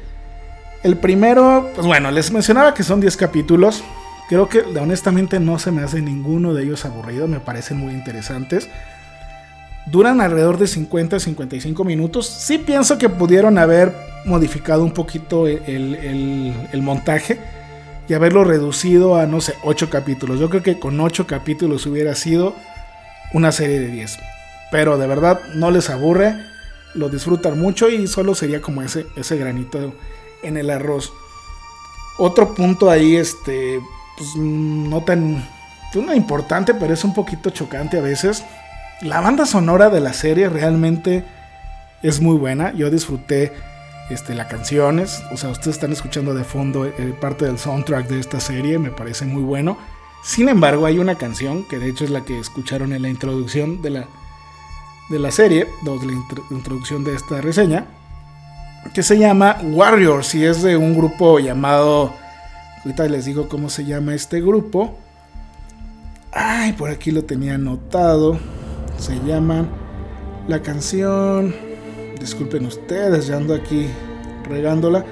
El 0.84 0.96
primero, 0.98 1.68
pues 1.74 1.84
bueno, 1.84 2.12
les 2.12 2.30
mencionaba 2.30 2.74
que 2.74 2.84
son 2.84 3.00
10 3.00 3.16
capítulos. 3.16 3.82
Creo 4.28 4.48
que 4.48 4.60
honestamente 4.60 5.40
no 5.40 5.58
se 5.58 5.72
me 5.72 5.82
hace 5.82 6.00
ninguno 6.00 6.54
de 6.54 6.62
ellos 6.62 6.84
aburrido, 6.84 7.26
me 7.26 7.40
parecen 7.40 7.78
muy 7.78 7.92
interesantes. 7.92 8.68
Duran 9.86 10.20
alrededor 10.20 10.58
de 10.58 10.68
50 10.68 11.18
55 11.18 11.82
minutos. 11.82 12.28
Sí 12.28 12.58
pienso 12.58 12.98
que 12.98 13.08
pudieron 13.08 13.58
haber 13.58 13.92
modificado 14.24 14.84
un 14.84 14.92
poquito 14.92 15.48
el, 15.48 15.66
el 15.66 16.82
montaje 16.82 17.40
y 18.08 18.14
haberlo 18.14 18.44
reducido 18.44 19.16
a, 19.16 19.26
no 19.26 19.40
sé, 19.40 19.54
8 19.62 19.90
capítulos. 19.90 20.40
Yo 20.40 20.50
creo 20.50 20.62
que 20.62 20.78
con 20.78 21.00
8 21.00 21.26
capítulos 21.26 21.86
hubiera 21.86 22.14
sido 22.14 22.54
una 23.32 23.52
serie 23.52 23.80
de 23.80 23.88
10. 23.88 24.18
Pero 24.70 24.98
de 24.98 25.06
verdad 25.06 25.40
no 25.54 25.70
les 25.70 25.90
aburre, 25.90 26.34
lo 26.94 27.08
disfrutan 27.08 27.58
mucho 27.58 27.88
y 27.88 28.06
solo 28.06 28.34
sería 28.34 28.60
como 28.60 28.82
ese, 28.82 29.06
ese 29.16 29.36
granito 29.36 29.94
en 30.42 30.56
el 30.56 30.70
arroz. 30.70 31.12
Otro 32.18 32.54
punto 32.54 32.90
ahí, 32.90 33.16
este, 33.16 33.80
pues 34.16 34.30
no 34.36 35.02
tan, 35.02 35.48
no 35.94 36.14
importante, 36.14 36.74
pero 36.74 36.92
es 36.92 37.04
un 37.04 37.14
poquito 37.14 37.50
chocante 37.50 37.98
a 37.98 38.02
veces. 38.02 38.44
La 39.00 39.20
banda 39.20 39.46
sonora 39.46 39.90
de 39.90 40.00
la 40.00 40.12
serie 40.12 40.48
realmente 40.48 41.24
es 42.02 42.20
muy 42.20 42.36
buena. 42.36 42.72
Yo 42.72 42.90
disfruté 42.90 43.52
este, 44.10 44.34
las 44.34 44.46
canciones. 44.46 45.22
O 45.32 45.36
sea, 45.36 45.50
ustedes 45.50 45.76
están 45.76 45.92
escuchando 45.92 46.34
de 46.34 46.44
fondo 46.44 46.86
eh, 46.86 47.14
parte 47.20 47.44
del 47.44 47.58
soundtrack 47.58 48.08
de 48.08 48.20
esta 48.20 48.40
serie, 48.40 48.78
me 48.78 48.90
parece 48.90 49.24
muy 49.24 49.42
bueno. 49.42 49.78
Sin 50.22 50.48
embargo, 50.48 50.86
hay 50.86 50.98
una 50.98 51.16
canción 51.16 51.64
que 51.64 51.78
de 51.78 51.88
hecho 51.88 52.04
es 52.04 52.10
la 52.10 52.24
que 52.24 52.38
escucharon 52.38 52.92
en 52.92 53.02
la 53.02 53.08
introducción 53.08 53.82
de 53.82 53.90
la, 53.90 54.08
de 55.10 55.18
la 55.18 55.32
serie, 55.32 55.66
la 55.84 55.92
introducción 56.50 57.02
de 57.02 57.14
esta 57.14 57.40
reseña, 57.40 57.86
que 58.94 59.02
se 59.02 59.18
llama 59.18 59.58
Warriors 59.62 60.34
y 60.34 60.44
es 60.44 60.62
de 60.62 60.76
un 60.76 60.96
grupo 60.96 61.38
llamado. 61.38 62.12
Ahorita 62.84 63.06
les 63.08 63.24
digo 63.24 63.48
cómo 63.48 63.68
se 63.68 63.84
llama 63.84 64.14
este 64.14 64.40
grupo. 64.40 64.96
Ay, 66.32 66.72
por 66.72 66.90
aquí 66.90 67.10
lo 67.10 67.24
tenía 67.24 67.54
anotado. 67.54 68.38
Se 68.98 69.18
llama 69.24 69.66
la 70.48 70.62
canción. 70.62 71.71
Disculpen 72.22 72.66
ustedes, 72.66 73.26
ya 73.26 73.36
ando 73.36 73.52
aquí 73.52 73.88
regándola. 74.48 75.04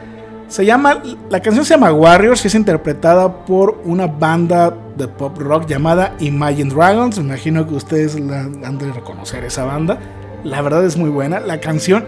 Se 0.46 0.64
llama. 0.64 1.02
La 1.28 1.40
canción 1.40 1.64
se 1.64 1.74
llama 1.74 1.92
Warriors 1.92 2.44
y 2.44 2.46
es 2.46 2.54
interpretada 2.54 3.44
por 3.44 3.82
una 3.84 4.06
banda 4.06 4.72
de 4.96 5.08
pop 5.08 5.36
rock 5.38 5.66
llamada 5.66 6.14
Imagine 6.20 6.72
Dragons. 6.72 7.18
Imagino 7.18 7.66
que 7.66 7.74
ustedes 7.74 8.18
la 8.18 8.42
han 8.42 8.78
de 8.78 8.92
reconocer 8.92 9.42
esa 9.42 9.64
banda. 9.64 9.98
La 10.44 10.62
verdad 10.62 10.84
es 10.84 10.96
muy 10.96 11.10
buena. 11.10 11.40
La 11.40 11.58
canción 11.58 12.04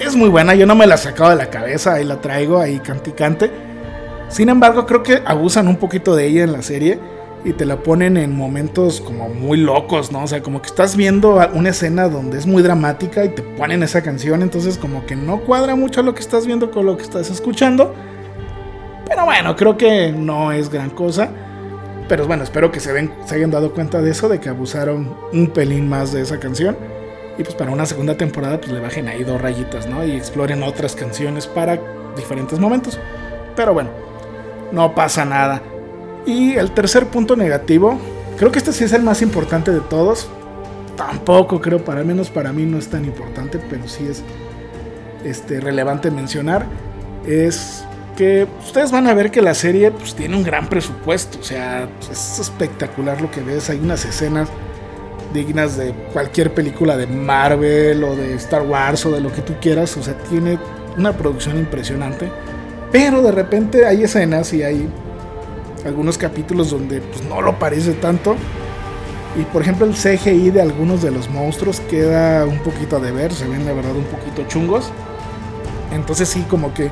es 0.00 0.16
muy 0.16 0.28
buena. 0.28 0.56
Yo 0.56 0.66
no 0.66 0.74
me 0.74 0.88
la 0.88 0.96
sacado 0.96 1.30
de 1.30 1.36
la 1.36 1.48
cabeza. 1.48 1.94
Ahí 1.94 2.04
la 2.04 2.20
traigo, 2.20 2.58
ahí 2.58 2.80
canticante. 2.80 3.52
Sin 4.30 4.48
embargo, 4.48 4.84
creo 4.84 5.04
que 5.04 5.22
abusan 5.24 5.68
un 5.68 5.76
poquito 5.76 6.16
de 6.16 6.26
ella 6.26 6.42
en 6.42 6.52
la 6.52 6.62
serie 6.62 6.98
y 7.44 7.52
te 7.52 7.66
la 7.66 7.82
ponen 7.82 8.16
en 8.16 8.34
momentos 8.34 9.00
como 9.02 9.28
muy 9.28 9.58
locos, 9.58 10.10
¿no? 10.10 10.24
O 10.24 10.26
sea, 10.26 10.42
como 10.42 10.62
que 10.62 10.68
estás 10.68 10.96
viendo 10.96 11.40
una 11.52 11.68
escena 11.68 12.08
donde 12.08 12.38
es 12.38 12.46
muy 12.46 12.62
dramática 12.62 13.24
y 13.24 13.28
te 13.28 13.42
ponen 13.42 13.82
esa 13.82 14.02
canción, 14.02 14.42
entonces 14.42 14.78
como 14.78 15.04
que 15.04 15.14
no 15.14 15.40
cuadra 15.40 15.76
mucho 15.76 16.02
lo 16.02 16.14
que 16.14 16.20
estás 16.20 16.46
viendo 16.46 16.70
con 16.70 16.86
lo 16.86 16.96
que 16.96 17.02
estás 17.02 17.30
escuchando. 17.30 17.94
Pero 19.06 19.26
bueno, 19.26 19.54
creo 19.54 19.76
que 19.76 20.10
no 20.12 20.52
es 20.52 20.70
gran 20.70 20.90
cosa. 20.90 21.28
Pero 22.08 22.26
bueno, 22.26 22.42
espero 22.42 22.70
que 22.70 22.80
se, 22.80 23.10
se 23.24 23.34
hayan 23.34 23.50
dado 23.50 23.72
cuenta 23.72 24.00
de 24.00 24.10
eso, 24.10 24.28
de 24.28 24.40
que 24.40 24.48
abusaron 24.48 25.14
un 25.32 25.48
pelín 25.48 25.88
más 25.88 26.12
de 26.12 26.22
esa 26.22 26.40
canción. 26.40 26.76
Y 27.36 27.42
pues 27.42 27.54
para 27.54 27.70
una 27.70 27.84
segunda 27.84 28.16
temporada 28.16 28.58
pues 28.60 28.72
le 28.72 28.80
bajen 28.80 29.08
ahí 29.08 29.24
dos 29.24 29.40
rayitas, 29.40 29.86
¿no? 29.86 30.04
Y 30.04 30.12
exploren 30.12 30.62
otras 30.62 30.94
canciones 30.94 31.46
para 31.46 31.78
diferentes 32.16 32.58
momentos. 32.58 32.98
Pero 33.56 33.74
bueno, 33.74 33.90
no 34.72 34.94
pasa 34.94 35.24
nada. 35.24 35.62
Y 36.26 36.54
el 36.54 36.70
tercer 36.70 37.06
punto 37.06 37.36
negativo, 37.36 37.98
creo 38.38 38.50
que 38.50 38.58
este 38.58 38.72
sí 38.72 38.84
es 38.84 38.92
el 38.92 39.02
más 39.02 39.22
importante 39.22 39.70
de 39.70 39.80
todos. 39.80 40.28
Tampoco 40.96 41.60
creo, 41.60 41.84
para 41.84 42.04
menos 42.04 42.30
para 42.30 42.52
mí 42.52 42.64
no 42.64 42.78
es 42.78 42.88
tan 42.88 43.04
importante, 43.04 43.58
pero 43.68 43.86
sí 43.88 44.06
es 44.08 44.22
este, 45.24 45.60
relevante 45.60 46.10
mencionar. 46.10 46.66
Es 47.26 47.84
que 48.16 48.46
ustedes 48.64 48.92
van 48.92 49.06
a 49.06 49.14
ver 49.14 49.30
que 49.30 49.42
la 49.42 49.54
serie 49.54 49.90
pues, 49.90 50.14
tiene 50.14 50.36
un 50.36 50.44
gran 50.44 50.68
presupuesto. 50.68 51.38
O 51.40 51.42
sea, 51.42 51.88
es 52.10 52.38
espectacular 52.38 53.20
lo 53.20 53.30
que 53.30 53.42
ves. 53.42 53.68
Hay 53.70 53.78
unas 53.78 54.04
escenas 54.04 54.48
dignas 55.32 55.76
de 55.76 55.92
cualquier 56.12 56.54
película 56.54 56.96
de 56.96 57.06
Marvel 57.06 58.04
o 58.04 58.14
de 58.14 58.34
Star 58.34 58.62
Wars 58.62 59.04
o 59.04 59.10
de 59.10 59.20
lo 59.20 59.32
que 59.32 59.42
tú 59.42 59.54
quieras. 59.60 59.96
O 59.96 60.02
sea, 60.02 60.14
tiene 60.30 60.58
una 60.96 61.12
producción 61.12 61.58
impresionante. 61.58 62.30
Pero 62.92 63.22
de 63.22 63.32
repente 63.32 63.84
hay 63.84 64.04
escenas 64.04 64.52
y 64.52 64.62
hay 64.62 64.88
algunos 65.84 66.18
capítulos 66.18 66.70
donde 66.70 67.00
pues, 67.00 67.24
no 67.24 67.40
lo 67.42 67.58
parece 67.58 67.92
tanto. 67.94 68.36
Y 69.36 69.42
por 69.44 69.62
ejemplo 69.62 69.86
el 69.86 69.94
CGI 69.94 70.50
de 70.50 70.62
algunos 70.62 71.02
de 71.02 71.10
los 71.10 71.28
monstruos 71.28 71.80
queda 71.80 72.46
un 72.46 72.58
poquito 72.60 73.00
de 73.00 73.10
ver, 73.10 73.32
se 73.32 73.48
ven 73.48 73.64
la 73.66 73.72
verdad 73.72 73.96
un 73.96 74.04
poquito 74.04 74.46
chungos. 74.46 74.90
Entonces 75.92 76.28
sí, 76.28 76.44
como 76.48 76.72
que 76.72 76.90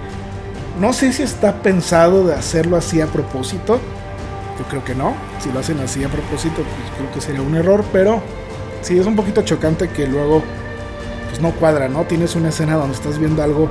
no 0.80 0.92
sé 0.92 1.12
si 1.12 1.22
está 1.22 1.62
pensado 1.62 2.26
de 2.26 2.34
hacerlo 2.34 2.76
así 2.76 3.00
a 3.00 3.06
propósito. 3.06 3.78
Yo 4.58 4.64
creo 4.68 4.84
que 4.84 4.94
no. 4.94 5.14
Si 5.40 5.52
lo 5.52 5.60
hacen 5.60 5.78
así 5.80 6.02
a 6.02 6.08
propósito, 6.08 6.56
pues 6.56 6.96
creo 6.96 7.12
que 7.12 7.20
sería 7.20 7.42
un 7.42 7.54
error. 7.54 7.84
Pero 7.92 8.22
sí 8.80 8.98
es 8.98 9.06
un 9.06 9.14
poquito 9.14 9.42
chocante 9.42 9.88
que 9.88 10.06
luego 10.06 10.42
pues 11.28 11.40
no 11.40 11.52
cuadra, 11.52 11.88
¿no? 11.88 12.04
Tienes 12.04 12.34
una 12.36 12.48
escena 12.48 12.76
donde 12.76 12.94
estás 12.94 13.18
viendo 13.18 13.42
algo 13.42 13.70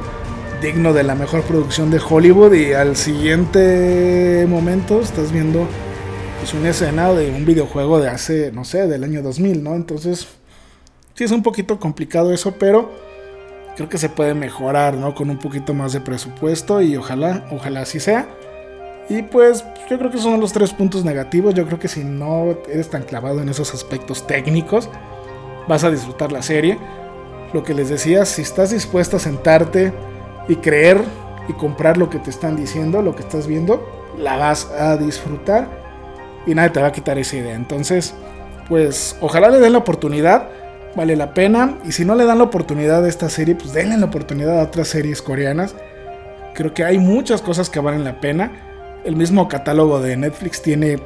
digno 0.61 0.93
de 0.93 1.01
la 1.03 1.15
mejor 1.15 1.41
producción 1.41 1.89
de 1.89 1.99
Hollywood 1.99 2.53
y 2.53 2.73
al 2.73 2.95
siguiente 2.95 4.45
momento 4.47 5.01
estás 5.01 5.31
viendo 5.31 5.67
pues, 6.39 6.53
una 6.53 6.69
escena 6.69 7.11
de 7.13 7.31
un 7.31 7.45
videojuego 7.45 7.99
de 7.99 8.09
hace, 8.09 8.51
no 8.51 8.63
sé, 8.63 8.87
del 8.87 9.03
año 9.03 9.23
2000, 9.23 9.63
¿no? 9.63 9.73
Entonces, 9.73 10.27
sí 11.15 11.23
es 11.23 11.31
un 11.31 11.41
poquito 11.41 11.79
complicado 11.79 12.31
eso, 12.31 12.53
pero 12.59 12.91
creo 13.75 13.89
que 13.89 13.97
se 13.97 14.07
puede 14.07 14.35
mejorar, 14.35 14.93
¿no? 14.93 15.15
Con 15.15 15.31
un 15.31 15.39
poquito 15.39 15.73
más 15.73 15.93
de 15.93 16.01
presupuesto 16.01 16.79
y 16.79 16.95
ojalá, 16.95 17.47
ojalá 17.51 17.81
así 17.81 17.99
sea. 17.99 18.29
Y 19.09 19.23
pues 19.23 19.65
yo 19.89 19.97
creo 19.97 20.11
que 20.11 20.19
son 20.19 20.39
los 20.39 20.53
tres 20.53 20.71
puntos 20.73 21.03
negativos. 21.03 21.55
Yo 21.55 21.65
creo 21.65 21.79
que 21.79 21.87
si 21.87 22.03
no 22.03 22.55
eres 22.69 22.87
tan 22.87 23.01
clavado 23.01 23.41
en 23.41 23.49
esos 23.49 23.73
aspectos 23.73 24.27
técnicos, 24.27 24.89
vas 25.67 25.83
a 25.83 25.89
disfrutar 25.89 26.31
la 26.31 26.43
serie. 26.43 26.77
Lo 27.51 27.63
que 27.63 27.73
les 27.73 27.89
decía, 27.89 28.25
si 28.25 28.43
estás 28.43 28.69
dispuesto 28.69 29.17
a 29.17 29.19
sentarte, 29.19 29.91
y 30.47 30.55
creer 30.57 31.01
y 31.47 31.53
comprar 31.53 31.97
lo 31.97 32.09
que 32.09 32.19
te 32.19 32.29
están 32.29 32.55
diciendo, 32.55 33.01
lo 33.01 33.15
que 33.15 33.21
estás 33.21 33.47
viendo, 33.47 33.85
la 34.17 34.37
vas 34.37 34.69
a 34.71 34.97
disfrutar 34.97 35.67
y 36.45 36.55
nadie 36.55 36.71
te 36.71 36.81
va 36.81 36.87
a 36.87 36.91
quitar 36.91 37.17
esa 37.17 37.37
idea. 37.37 37.55
Entonces, 37.55 38.13
pues 38.67 39.17
ojalá 39.21 39.49
le 39.49 39.59
den 39.59 39.73
la 39.73 39.79
oportunidad, 39.79 40.49
vale 40.95 41.15
la 41.15 41.33
pena. 41.33 41.77
Y 41.85 41.91
si 41.91 42.05
no 42.05 42.15
le 42.15 42.25
dan 42.25 42.39
la 42.39 42.45
oportunidad 42.45 43.03
a 43.03 43.07
esta 43.07 43.29
serie, 43.29 43.55
pues 43.55 43.73
denle 43.73 43.97
la 43.97 44.05
oportunidad 44.05 44.59
a 44.59 44.63
otras 44.63 44.87
series 44.87 45.21
coreanas. 45.21 45.75
Creo 46.53 46.73
que 46.73 46.83
hay 46.83 46.97
muchas 46.97 47.41
cosas 47.41 47.69
que 47.69 47.79
valen 47.79 48.03
la 48.03 48.19
pena. 48.19 48.51
El 49.03 49.15
mismo 49.15 49.47
catálogo 49.47 49.99
de 49.99 50.15
Netflix 50.17 50.61
tiene 50.61 50.99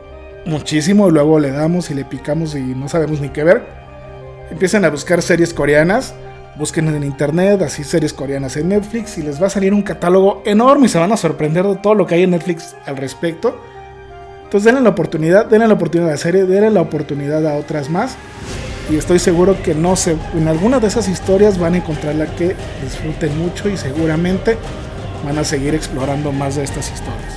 muchísimo, 0.45 1.09
luego 1.09 1.39
le 1.39 1.51
damos 1.51 1.89
y 1.91 1.93
le 1.93 2.05
picamos 2.05 2.55
y 2.55 2.59
no 2.59 2.89
sabemos 2.89 3.21
ni 3.21 3.29
qué 3.29 3.43
ver. 3.43 3.63
Empiezan 4.51 4.85
a 4.85 4.89
buscar 4.89 5.21
series 5.21 5.53
coreanas 5.53 6.13
Busquen 6.57 6.87
en 6.87 7.03
internet, 7.03 7.61
así 7.61 7.83
series 7.83 8.13
coreanas 8.13 8.55
en 8.55 8.69
Netflix 8.69 9.17
y 9.17 9.23
les 9.23 9.41
va 9.41 9.47
a 9.47 9.49
salir 9.49 9.73
un 9.73 9.81
catálogo 9.81 10.41
enorme 10.45 10.85
y 10.85 10.89
se 10.89 10.97
van 10.97 11.11
a 11.11 11.17
sorprender 11.17 11.65
de 11.65 11.75
todo 11.75 11.95
lo 11.95 12.05
que 12.05 12.15
hay 12.15 12.23
en 12.23 12.31
Netflix 12.31 12.75
al 12.85 12.95
respecto. 12.95 13.59
Entonces 14.45 14.63
denle 14.63 14.81
la 14.81 14.89
oportunidad, 14.89 15.47
denle 15.47 15.67
la 15.67 15.73
oportunidad 15.73 16.09
a 16.09 16.13
la 16.13 16.17
serie, 16.17 16.45
denle 16.45 16.71
la 16.71 16.81
oportunidad 16.81 17.45
a 17.45 17.55
otras 17.55 17.89
más. 17.89 18.15
Y 18.89 18.95
estoy 18.95 19.19
seguro 19.19 19.61
que 19.63 19.73
no 19.73 19.95
se, 19.95 20.15
en 20.33 20.47
alguna 20.47 20.79
de 20.79 20.87
esas 20.87 21.09
historias 21.09 21.57
van 21.57 21.73
a 21.73 21.77
encontrar 21.77 22.15
la 22.15 22.27
que 22.27 22.55
disfruten 22.83 23.37
mucho 23.37 23.67
y 23.67 23.75
seguramente 23.75 24.57
van 25.25 25.37
a 25.39 25.43
seguir 25.43 25.73
explorando 25.73 26.31
más 26.31 26.55
de 26.55 26.63
estas 26.63 26.91
historias. 26.91 27.33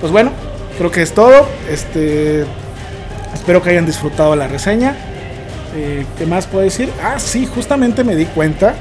Pues 0.00 0.12
bueno, 0.12 0.30
creo 0.78 0.90
que 0.90 1.02
es 1.02 1.12
todo. 1.12 1.48
Este, 1.70 2.44
espero 3.32 3.62
que 3.62 3.70
hayan 3.70 3.86
disfrutado 3.86 4.36
la 4.36 4.46
reseña. 4.46 4.94
Eh, 5.74 6.06
¿Qué 6.16 6.26
más 6.26 6.46
puedo 6.46 6.64
decir? 6.64 6.88
Ah, 7.02 7.18
sí, 7.18 7.46
justamente 7.46 8.04
me 8.04 8.14
di 8.14 8.26
cuenta 8.26 8.76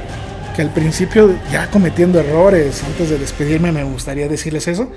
que 0.56 0.62
al 0.62 0.70
principio, 0.70 1.36
ya 1.52 1.72
cometiendo 1.72 2.20
errores, 2.20 2.84
antes 2.84 3.10
de 3.10 3.18
despedirme 3.18 3.72
me 3.72 3.84
gustaría 3.84 4.28
decirles 4.28 4.68
eso. 4.68 4.92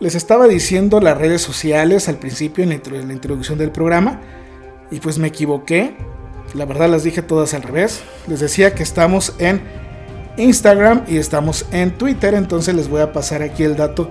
Les 0.00 0.14
estaba 0.14 0.46
diciendo 0.46 1.00
las 1.00 1.16
redes 1.16 1.40
sociales 1.40 2.10
al 2.10 2.16
principio 2.16 2.62
en 2.64 2.70
la, 2.70 2.74
introducción 3.12 3.58
del 3.58 3.70
programa 3.70 4.20
y 4.90 5.00
pues 5.00 5.18
me 5.18 5.28
equivoqué. 5.28 5.96
La 6.52 6.66
verdad 6.66 6.90
las 6.90 7.04
dije 7.04 7.22
todas 7.22 7.54
al 7.54 7.62
revés. 7.62 8.02
Les 8.26 8.40
decía 8.40 8.74
que 8.74 8.82
estamos 8.82 9.32
en 9.38 9.62
Instagram 10.36 11.04
y 11.08 11.16
estamos 11.16 11.64
en 11.70 11.92
Twitter, 11.92 12.34
entonces 12.34 12.74
les 12.74 12.88
voy 12.88 13.00
a 13.00 13.12
pasar 13.12 13.40
aquí 13.40 13.62
el 13.62 13.76
dato 13.76 14.10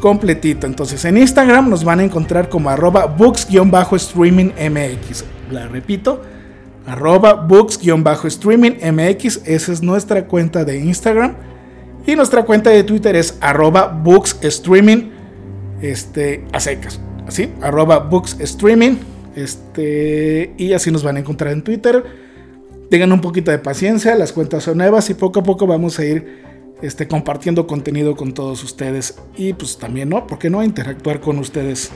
completito. 0.00 0.66
Entonces 0.66 1.04
en 1.04 1.18
Instagram 1.18 1.68
nos 1.68 1.84
van 1.84 2.00
a 2.00 2.04
encontrar 2.04 2.48
como 2.48 2.70
arroba 2.70 3.04
books-streaming-mx. 3.06 5.24
La 5.50 5.68
repito, 5.68 6.22
arroba 6.86 7.34
books-streaming 7.34 8.76
mx, 8.92 9.42
esa 9.44 9.72
es 9.72 9.82
nuestra 9.82 10.26
cuenta 10.26 10.64
de 10.64 10.78
Instagram. 10.78 11.34
Y 12.06 12.14
nuestra 12.14 12.44
cuenta 12.44 12.70
de 12.70 12.84
Twitter 12.84 13.16
es 13.16 13.36
arroba 13.40 13.88
books 13.88 14.38
streaming 14.42 15.10
este, 15.82 16.44
a 16.52 16.60
secas. 16.60 17.00
Así, 17.26 17.52
arroba 17.60 17.98
books 17.98 18.36
streaming. 18.38 18.96
Este, 19.34 20.54
y 20.56 20.72
así 20.72 20.90
nos 20.90 21.02
van 21.02 21.16
a 21.16 21.20
encontrar 21.20 21.52
en 21.52 21.62
Twitter. 21.62 22.04
Tengan 22.88 23.12
un 23.12 23.20
poquito 23.20 23.50
de 23.50 23.58
paciencia, 23.58 24.14
las 24.14 24.32
cuentas 24.32 24.62
son 24.62 24.78
nuevas 24.78 25.10
y 25.10 25.14
poco 25.14 25.40
a 25.40 25.42
poco 25.42 25.66
vamos 25.66 25.98
a 25.98 26.04
ir 26.04 26.44
este, 26.80 27.08
compartiendo 27.08 27.66
contenido 27.66 28.14
con 28.14 28.32
todos 28.32 28.62
ustedes. 28.62 29.18
Y 29.36 29.52
pues 29.54 29.76
también, 29.76 30.08
¿no? 30.08 30.26
¿Por 30.28 30.38
qué 30.38 30.48
no 30.48 30.62
interactuar 30.62 31.20
con 31.20 31.38
ustedes 31.38 31.90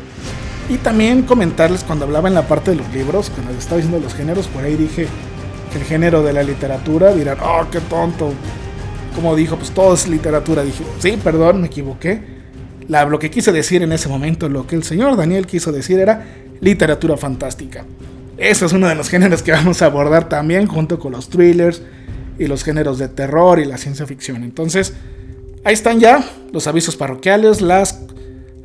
y 0.71 0.77
también 0.77 1.23
comentarles 1.23 1.83
cuando 1.83 2.05
hablaba 2.05 2.29
en 2.29 2.35
la 2.35 2.47
parte 2.47 2.71
de 2.71 2.77
los 2.77 2.89
libros, 2.95 3.29
cuando 3.29 3.53
estaba 3.53 3.79
diciendo 3.79 3.99
los 3.99 4.15
géneros, 4.15 4.47
por 4.47 4.63
ahí 4.63 4.77
dije 4.77 5.09
que 5.73 5.79
el 5.79 5.85
género 5.85 6.23
de 6.23 6.33
la 6.33 6.45
literatura, 6.45 7.13
dirán, 7.13 7.39
oh, 7.43 7.67
qué 7.73 7.81
tonto. 7.81 8.33
Como 9.17 9.35
dijo, 9.35 9.57
pues 9.57 9.73
todo 9.73 9.95
es 9.95 10.07
literatura. 10.07 10.63
Dije, 10.63 10.85
sí, 11.01 11.19
perdón, 11.23 11.61
me 11.61 11.67
equivoqué. 11.67 12.23
La, 12.87 13.05
lo 13.05 13.19
que 13.19 13.33
quise 13.33 13.51
decir 13.51 13.83
en 13.83 13.91
ese 13.91 14.09
momento, 14.09 14.49
lo 14.49 14.69
que 14.69 14.77
el 14.77 14.85
señor 14.85 15.17
Daniel 15.17 15.45
quiso 15.45 15.73
decir 15.73 15.99
era 15.99 16.25
literatura 16.61 17.17
fantástica. 17.17 17.85
Eso 18.37 18.67
es 18.67 18.73
uno 18.73 18.87
de 18.87 18.95
los 18.95 19.09
géneros 19.09 19.43
que 19.43 19.51
vamos 19.51 19.83
a 19.83 19.87
abordar 19.87 20.29
también 20.29 20.69
junto 20.69 21.01
con 21.01 21.11
los 21.11 21.31
thrillers 21.31 21.83
y 22.39 22.47
los 22.47 22.63
géneros 22.63 22.97
de 22.99 23.09
terror 23.09 23.59
y 23.59 23.65
la 23.65 23.77
ciencia 23.77 24.07
ficción. 24.07 24.45
Entonces, 24.45 24.95
ahí 25.65 25.75
están 25.75 25.99
ya 25.99 26.25
los 26.53 26.69
avisos 26.69 26.95
parroquiales, 26.95 27.61
las, 27.61 28.03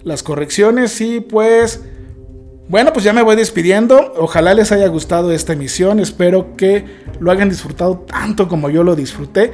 las 0.03 0.21
correcciones 0.21 1.01
y 1.01 1.19
pues... 1.19 1.81
Bueno, 2.67 2.93
pues 2.93 3.06
ya 3.06 3.13
me 3.13 3.21
voy 3.21 3.36
despidiendo. 3.36 4.13
Ojalá 4.17 4.56
les 4.56 4.71
haya 4.71 4.88
gustado 4.88 5.32
esta 5.32 5.54
emisión. 5.54 5.99
Espero 5.99 6.56
que 6.56 6.86
lo 7.19 7.32
hayan 7.32 7.49
disfrutado 7.49 7.99
tanto 7.99 8.47
como 8.47 8.71
yo 8.71 8.84
lo 8.84 8.95
disfruté. 8.95 9.54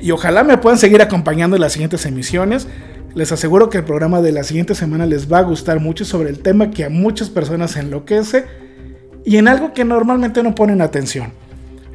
Y 0.00 0.10
ojalá 0.10 0.42
me 0.42 0.58
puedan 0.58 0.78
seguir 0.78 1.00
acompañando 1.02 1.54
en 1.54 1.62
las 1.62 1.72
siguientes 1.72 2.04
emisiones. 2.04 2.66
Les 3.14 3.30
aseguro 3.30 3.70
que 3.70 3.78
el 3.78 3.84
programa 3.84 4.20
de 4.20 4.32
la 4.32 4.42
siguiente 4.42 4.74
semana 4.74 5.06
les 5.06 5.32
va 5.32 5.38
a 5.38 5.42
gustar 5.42 5.78
mucho 5.78 6.04
sobre 6.04 6.30
el 6.30 6.40
tema 6.40 6.70
que 6.70 6.84
a 6.84 6.90
muchas 6.90 7.30
personas 7.30 7.76
enloquece 7.76 8.46
y 9.24 9.36
en 9.36 9.46
algo 9.46 9.72
que 9.72 9.84
normalmente 9.84 10.42
no 10.42 10.54
ponen 10.54 10.80
atención. 10.80 11.32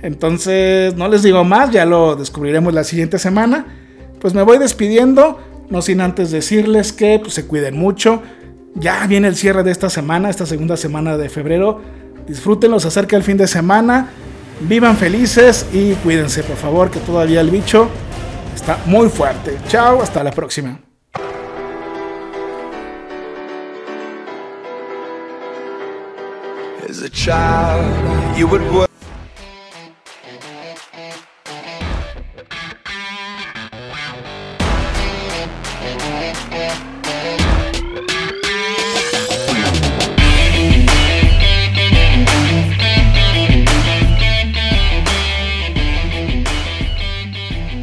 Entonces, 0.02 0.96
no 0.96 1.10
les 1.10 1.24
digo 1.24 1.44
más, 1.44 1.72
ya 1.72 1.86
lo 1.86 2.16
descubriremos 2.16 2.74
la 2.74 2.86
siguiente 2.86 3.20
semana. 3.20 3.66
Pues 4.22 4.34
me 4.34 4.44
voy 4.44 4.60
despidiendo, 4.60 5.40
no 5.70 5.82
sin 5.82 6.00
antes 6.00 6.32
decirles 6.32 6.94
que 6.94 7.20
pues, 7.20 7.34
se 7.34 7.46
cuiden 7.46 7.78
mucho. 7.78 8.22
Ya 8.80 9.06
viene 9.08 9.28
el 9.28 9.36
cierre 9.36 9.64
de 9.64 9.72
esta 9.72 9.90
semana, 9.90 10.30
esta 10.30 10.46
segunda 10.46 10.78
semana 10.78 11.18
de 11.18 11.30
febrero. 11.30 11.82
Disfrútenlos, 12.28 12.86
acerca 12.86 13.16
el 13.16 13.24
fin 13.24 13.38
de 13.38 13.48
semana. 13.48 14.10
Vivan 14.62 14.98
felices 14.98 15.66
y 15.74 15.94
cuídense, 15.96 16.44
por 16.44 16.58
favor, 16.58 16.92
que 16.92 17.00
todavía 17.00 17.42
el 17.42 17.50
bicho 17.50 17.90
está 18.54 18.80
muy 18.86 19.10
fuerte. 19.10 19.58
Chao, 19.68 20.02
hasta 20.02 20.24
la 20.24 20.32
próxima. 20.32 20.80